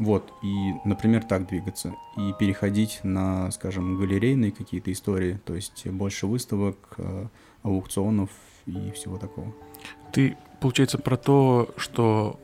[0.00, 1.94] Вот, и, например, так двигаться.
[2.16, 7.26] И переходить на, скажем, галерейные какие-то истории, то есть больше выставок, э,
[7.62, 8.30] аукционов
[8.66, 9.52] и всего такого.
[10.12, 12.40] Ты, получается, про то, что...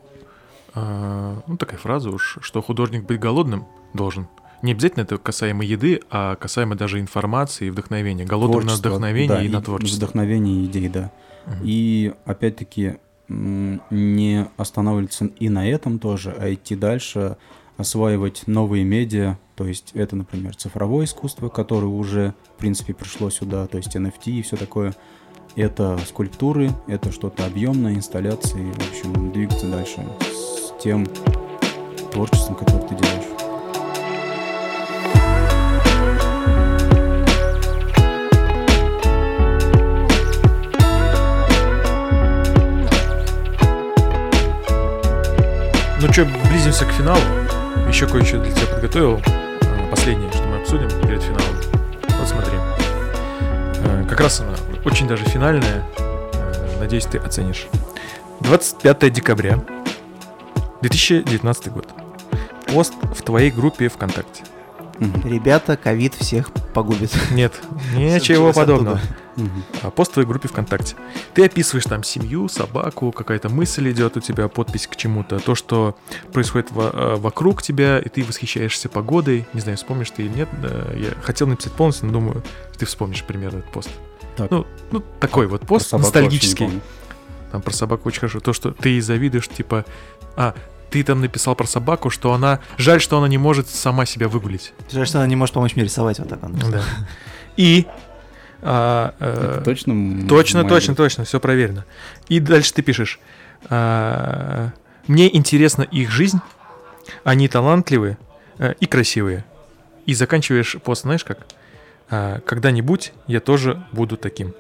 [0.77, 3.65] э, ну, такая фраза уж, что художник быть голодным
[3.95, 4.29] должен.
[4.63, 8.25] Не обязательно это касаемо еды, а касаемо даже информации и вдохновения.
[8.25, 9.97] Голодным на вдохновение да, и на творчество.
[9.97, 11.11] Вдохновение и идей, да.
[11.47, 11.57] Мгм.
[11.65, 12.97] И опять-таки
[13.29, 17.37] не останавливаться и на этом тоже, а идти дальше,
[17.77, 23.67] осваивать новые медиа, то есть это, например, цифровое искусство, которое уже, в принципе, пришло сюда,
[23.67, 24.95] то есть NFT и все такое.
[25.57, 31.07] Это скульптуры, это что-то объемное, инсталляции, в общем, двигаться дальше с тем
[32.13, 33.50] творчеством, которое ты делаешь.
[46.01, 47.21] Ну что, близимся к финалу.
[47.89, 49.21] Еще кое-что для тебя подготовил.
[49.63, 51.57] Э, Последнее, что мы обсудим перед финалом.
[52.19, 52.53] Вот смотри.
[53.85, 55.85] Э, Как раз она очень даже финальная.
[55.99, 57.67] Э, Надеюсь, ты оценишь.
[58.41, 59.59] 25 декабря
[60.81, 61.89] 2019 год.
[62.67, 64.45] Пост в твоей группе ВКонтакте.
[65.25, 67.11] Ребята, ковид всех погубит.
[67.31, 67.53] Нет,
[67.95, 68.97] ничего подобного.
[68.97, 69.15] оттуда.
[69.83, 70.97] А, Пост в твоей группе ВКонтакте.
[71.35, 75.97] Ты описываешь там семью, собаку, какая-то мысль идет у тебя, подпись к чему-то, то, что
[76.33, 79.47] происходит во- э, вокруг тебя, и ты восхищаешься погодой.
[79.53, 80.49] Не знаю, вспомнишь ты или нет.
[80.97, 82.43] Я хотел написать полностью, но думаю,
[82.79, 83.91] ты вспомнишь примерно этот пост.
[84.37, 86.81] Так, Ну, ну такой вот пост ностальгический.
[87.53, 88.41] Там про собаку очень хорошо.
[88.41, 89.85] То, что ты ей завидуешь, типа,
[90.37, 90.55] а,
[90.91, 92.61] ты там написал про собаку, что она...
[92.77, 94.73] Жаль, что она не может сама себя выгулить.
[94.91, 96.43] Жаль, что она не может помочь мне рисовать вот так.
[96.43, 96.55] он.
[96.55, 96.83] Да.
[97.57, 97.87] И...
[98.63, 100.27] а, э, Это точно?
[100.29, 101.85] Точно, моя точно, точно, все проверено.
[102.29, 103.19] И дальше ты пишешь.
[103.69, 104.71] а,
[105.07, 106.41] Мне интересна их жизнь,
[107.25, 108.19] они талантливые
[108.59, 109.45] э, и красивые.
[110.07, 111.39] И заканчиваешь пост, знаешь как?
[112.11, 114.55] А, Когда-нибудь я тоже буду таким.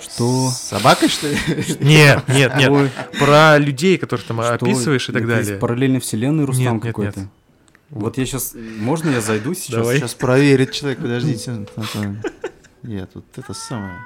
[0.00, 0.48] Что?
[0.50, 1.36] С собакой, что ли?
[1.80, 2.70] Нет, нет, нет.
[2.70, 4.54] Ой, Про людей, которых там что?
[4.54, 5.60] описываешь и так Это из далее.
[5.60, 7.20] параллельной вселенной Рустам какой-то.
[7.20, 7.28] нет.
[7.90, 8.54] Вот я сейчас...
[8.54, 9.74] Можно я зайду сейчас?
[9.76, 9.98] Давай.
[9.98, 11.66] Сейчас проверит человек, подождите.
[12.82, 13.98] Я тут это самое.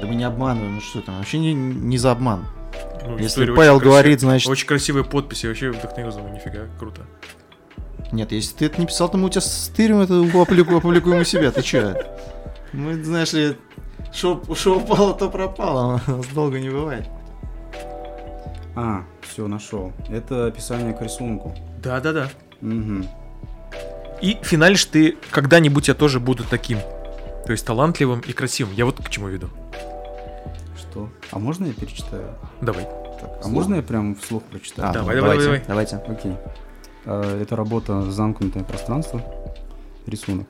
[0.00, 2.46] Да мы не обманываем, ну что там, вообще не, не за обман.
[3.06, 4.48] Ну, Если Павел говорит, значит...
[4.48, 7.02] Очень красивые подписи, вообще вдохновил, нифига, круто.
[8.12, 11.24] Нет, если ты это не писал, то мы у тебя стырим это опублику- опубликуем у
[11.24, 11.94] себя, ты чё?
[12.72, 13.56] Мы, знаешь ли,
[14.12, 17.06] шо, шо упало, то пропало, у нас долго не бывает.
[18.76, 19.92] А, все, нашел.
[20.08, 21.54] Это описание к рисунку.
[21.82, 22.30] Да-да-да.
[22.60, 23.06] Мгм.
[24.20, 26.78] И финалишь ты «Когда-нибудь я тоже буду таким».
[27.46, 28.74] То есть талантливым и красивым.
[28.74, 29.48] Я вот к чему веду.
[30.78, 31.08] Что?
[31.30, 32.34] А можно я перечитаю?
[32.60, 32.84] Давай.
[33.20, 34.90] Так, а можно я прям вслух прочитаю?
[34.90, 35.62] А, Давай, давай, давайте, давай.
[35.66, 35.96] давайте.
[35.96, 36.32] Окей.
[37.06, 39.22] А, Это работа «Замкнутое пространство».
[40.06, 40.48] Рисунок.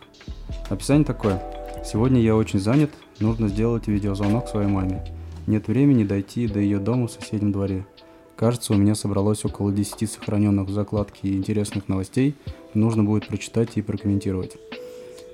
[0.68, 1.40] Описание такое.
[1.84, 2.90] Сегодня я очень занят.
[3.18, 5.04] Нужно сделать видеозвонок своей маме.
[5.46, 7.86] Нет времени дойти до ее дома в соседнем дворе.
[8.36, 12.34] Кажется, у меня собралось около 10 сохраненных в закладке интересных новостей.
[12.74, 14.56] Нужно будет прочитать и прокомментировать.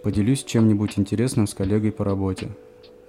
[0.03, 2.49] Поделюсь чем-нибудь интересным с коллегой по работе.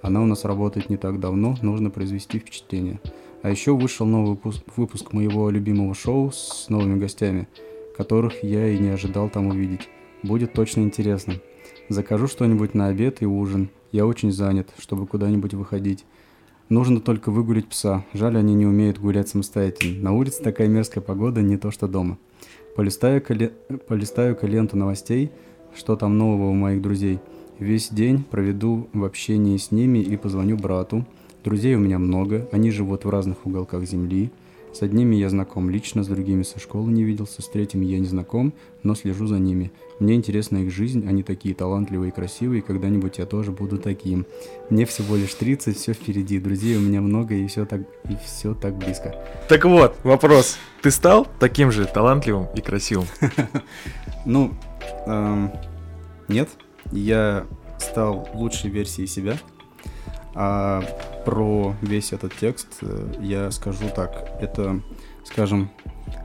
[0.02, 3.00] Она у нас работает не так давно, нужно произвести впечатление.
[3.42, 7.48] А еще вышел новый выпуск, выпуск моего любимого шоу с новыми гостями,
[7.96, 9.88] которых я и не ожидал там увидеть.
[10.22, 11.34] Будет точно интересно.
[11.88, 13.70] Закажу что-нибудь на обед и ужин.
[13.92, 16.04] Я очень занят, чтобы куда-нибудь выходить.
[16.68, 18.04] Нужно только выгулить пса.
[18.12, 20.02] Жаль, они не умеют гулять самостоятельно.
[20.02, 22.18] На улице такая мерзкая погода, не то что дома.
[22.78, 23.50] Полистаю-ка, ле-
[23.88, 25.32] полистаю-ка ленту новостей,
[25.74, 27.18] что там нового у моих друзей.
[27.58, 31.04] Весь день проведу в общении с ними и позвоню брату.
[31.42, 34.30] Друзей у меня много, они живут в разных уголках земли.
[34.72, 38.06] С одними я знаком лично, с другими со школы не виделся, с третьими я не
[38.06, 38.52] знаком,
[38.82, 39.72] но слежу за ними.
[39.98, 44.26] Мне интересна их жизнь, они такие талантливые и красивые, когда-нибудь я тоже буду таким.
[44.70, 48.54] Мне всего лишь 30, все впереди, друзей у меня много и все так, и все
[48.54, 49.14] так близко.
[49.48, 50.58] Так вот, вопрос.
[50.82, 53.06] Ты стал таким же талантливым и красивым?
[54.24, 54.52] Ну,
[55.06, 55.50] эм,
[56.28, 56.50] нет,
[56.92, 57.46] я
[57.78, 59.38] стал лучшей версией себя.
[61.28, 64.30] Про весь этот текст э, я скажу так.
[64.40, 64.80] Это,
[65.26, 65.70] скажем,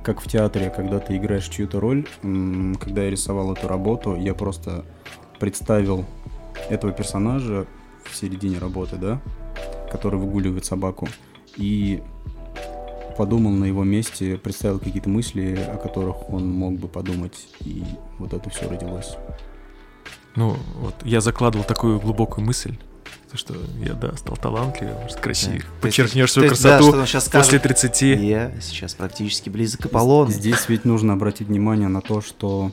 [0.02, 2.08] как в театре, когда ты играешь чью-то роль.
[2.22, 4.86] Когда я рисовал эту работу, я просто
[5.40, 6.06] представил
[6.70, 7.66] этого персонажа
[8.06, 9.22] в середине работы, да,
[9.92, 11.10] который выгуливает собаку.
[11.58, 12.02] И
[13.18, 17.84] подумал на его месте, представил какие-то мысли, о которых он мог бы подумать, и
[18.20, 19.18] вот это все родилось.
[20.38, 22.78] Ну, вот я закладывал такую глубокую мысль,
[23.34, 25.60] то, что я, да, стал талантливым, может, красивым.
[25.62, 25.66] Да.
[25.82, 27.64] Подчеркнешь свою есть, да, красоту что он сейчас после скажет.
[27.64, 28.02] 30.
[28.22, 30.30] Я сейчас практически близок к Аполлону.
[30.30, 32.72] Здесь ведь нужно обратить внимание на то, что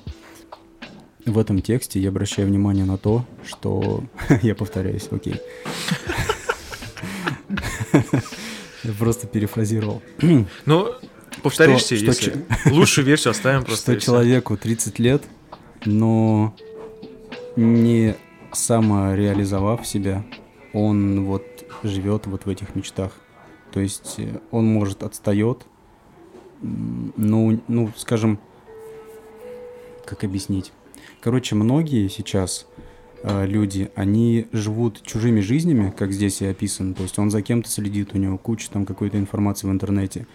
[1.24, 4.04] в этом тексте я обращаю внимание на то, что...
[4.42, 5.36] я повторяюсь, окей.
[8.82, 10.02] Я просто перефразировал.
[10.64, 10.88] Ну,
[11.42, 12.46] повторишься, что если...
[12.66, 13.92] Лучшую версию оставим просто.
[13.92, 15.22] что человеку 30 лет,
[15.84, 16.54] но
[17.56, 18.16] не
[18.52, 20.24] самореализовав себя,
[20.72, 21.44] он вот
[21.82, 23.12] живет вот в этих мечтах.
[23.72, 25.66] То есть э, он, может, отстает,
[26.62, 28.38] ну, ну, скажем,
[30.04, 30.72] как объяснить?
[31.20, 32.66] Короче, многие сейчас
[33.22, 36.94] э, люди, они живут чужими жизнями, как здесь и описано.
[36.94, 40.26] То есть он за кем-то следит, у него куча там какой-то информации в интернете.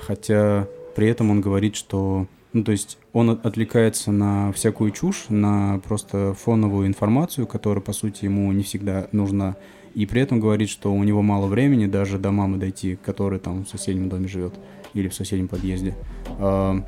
[0.00, 2.26] Хотя при этом он говорит, что...
[2.52, 7.94] Ну, то есть он от- отвлекается на всякую чушь, на просто фоновую информацию, которая, по
[7.94, 9.56] сути, ему не всегда нужна.
[9.94, 13.64] И при этом говорит, что у него мало времени даже до мамы дойти, которая там
[13.64, 14.52] в соседнем доме живет
[14.92, 15.94] или в соседнем подъезде.
[16.38, 16.82] А,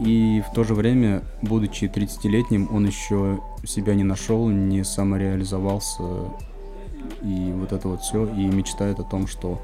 [0.00, 6.02] И в то же время, будучи 30-летним, он еще себя не нашел, не самореализовался.
[7.22, 8.26] И вот это вот все.
[8.26, 9.62] И мечтает о том, что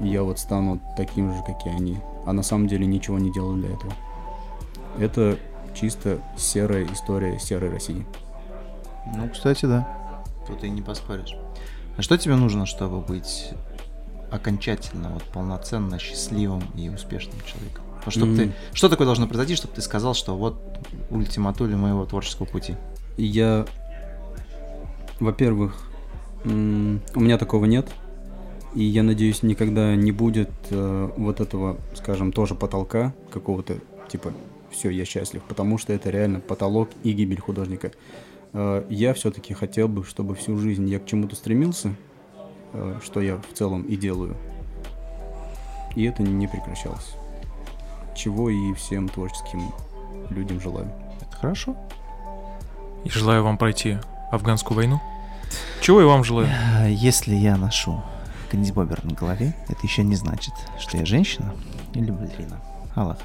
[0.00, 1.98] я вот стану таким же, как и они.
[2.24, 3.92] А на самом деле ничего не делал для этого.
[5.00, 5.38] Это
[5.74, 8.06] чисто серая история серой России.
[9.14, 9.88] Ну, кстати, да.
[10.46, 11.34] Тут и не поспоришь.
[11.96, 13.50] А что тебе нужно, чтобы быть
[14.30, 17.84] окончательно, вот полноценно счастливым и успешным человеком?
[18.04, 18.36] Вот чтоб М.
[18.36, 20.60] ты, что такое должно произойти, чтобы ты сказал, что вот
[21.10, 22.76] ультиматуля моего творческого пути?
[23.16, 23.66] Я,
[25.20, 25.90] во-первых,
[26.44, 27.88] у меня такого нет.
[28.74, 33.78] И я надеюсь, никогда не будет э, вот этого, скажем, тоже потолка какого-то,
[34.08, 34.32] типа,
[34.70, 37.92] все, я счастлив, потому что это реально потолок и гибель художника.
[38.52, 41.94] Э, я все-таки хотел бы, чтобы всю жизнь я к чему-то стремился,
[42.72, 44.36] э, что я в целом и делаю.
[45.96, 47.14] И это не прекращалось.
[48.14, 49.72] Чего и всем творческим
[50.30, 50.92] людям желаю.
[51.20, 51.76] Это хорошо.
[53.04, 53.98] И желаю вам пройти
[54.30, 55.00] афганскую войну.
[55.80, 56.48] Чего я вам желаю?
[56.76, 58.02] А Если я ношу
[58.50, 61.54] кандибобер на голове, это еще не значит, что я женщина
[61.94, 62.60] или балерина.
[62.94, 63.18] Аллах.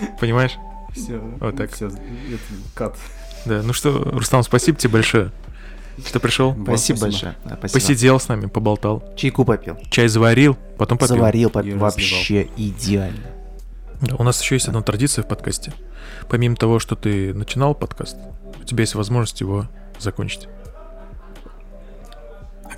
[0.20, 0.52] Понимаешь?
[0.92, 1.72] Все, Вот так.
[1.72, 1.96] Все, это
[2.74, 2.96] кат.
[3.46, 3.62] Да.
[3.62, 5.30] Ну что, Рустам, спасибо тебе большое,
[6.06, 6.52] что пришел.
[6.54, 7.00] Спасибо, спасибо.
[7.00, 7.36] большое.
[7.44, 7.80] Да, спасибо.
[7.80, 9.02] Посидел с нами, поболтал.
[9.16, 9.76] Чайку попил.
[9.90, 11.16] Чай заварил, потом попил.
[11.16, 11.78] Заварил, попил.
[11.78, 13.26] Вообще идеально.
[14.00, 15.72] Да, у нас еще есть одна традиция в подкасте.
[16.28, 18.16] Помимо того, что ты начинал подкаст,
[18.60, 19.66] у тебя есть возможность его
[19.98, 20.48] закончить.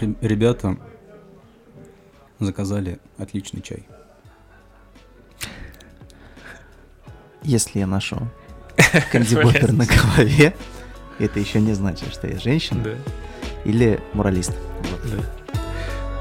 [0.01, 0.77] Ре- Ребята
[2.39, 3.87] заказали отличный чай.
[7.47, 8.19] Если я ношу
[9.13, 10.57] кандибобер на голове,
[11.21, 12.91] это еще не значит, что я женщина Да,
[13.65, 14.51] или моралист.
[14.91, 15.01] Вот.
[15.13, 15.59] да.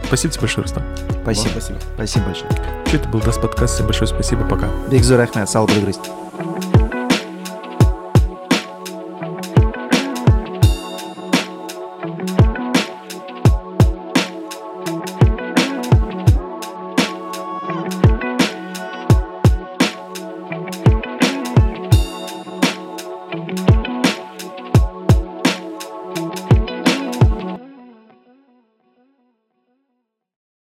[0.06, 0.84] Спасибо тебе большое, Рустам.
[1.24, 1.46] Спасибо.
[1.46, 1.80] Вам спасибо.
[1.96, 2.52] Спасибо большое.
[2.86, 3.74] Что это был Dast Podcast.
[3.74, 4.46] Всем большое спасибо.
[4.48, 4.70] Пока.
[4.92, 6.12] Бик зур рәхмәт, сау булыгыз.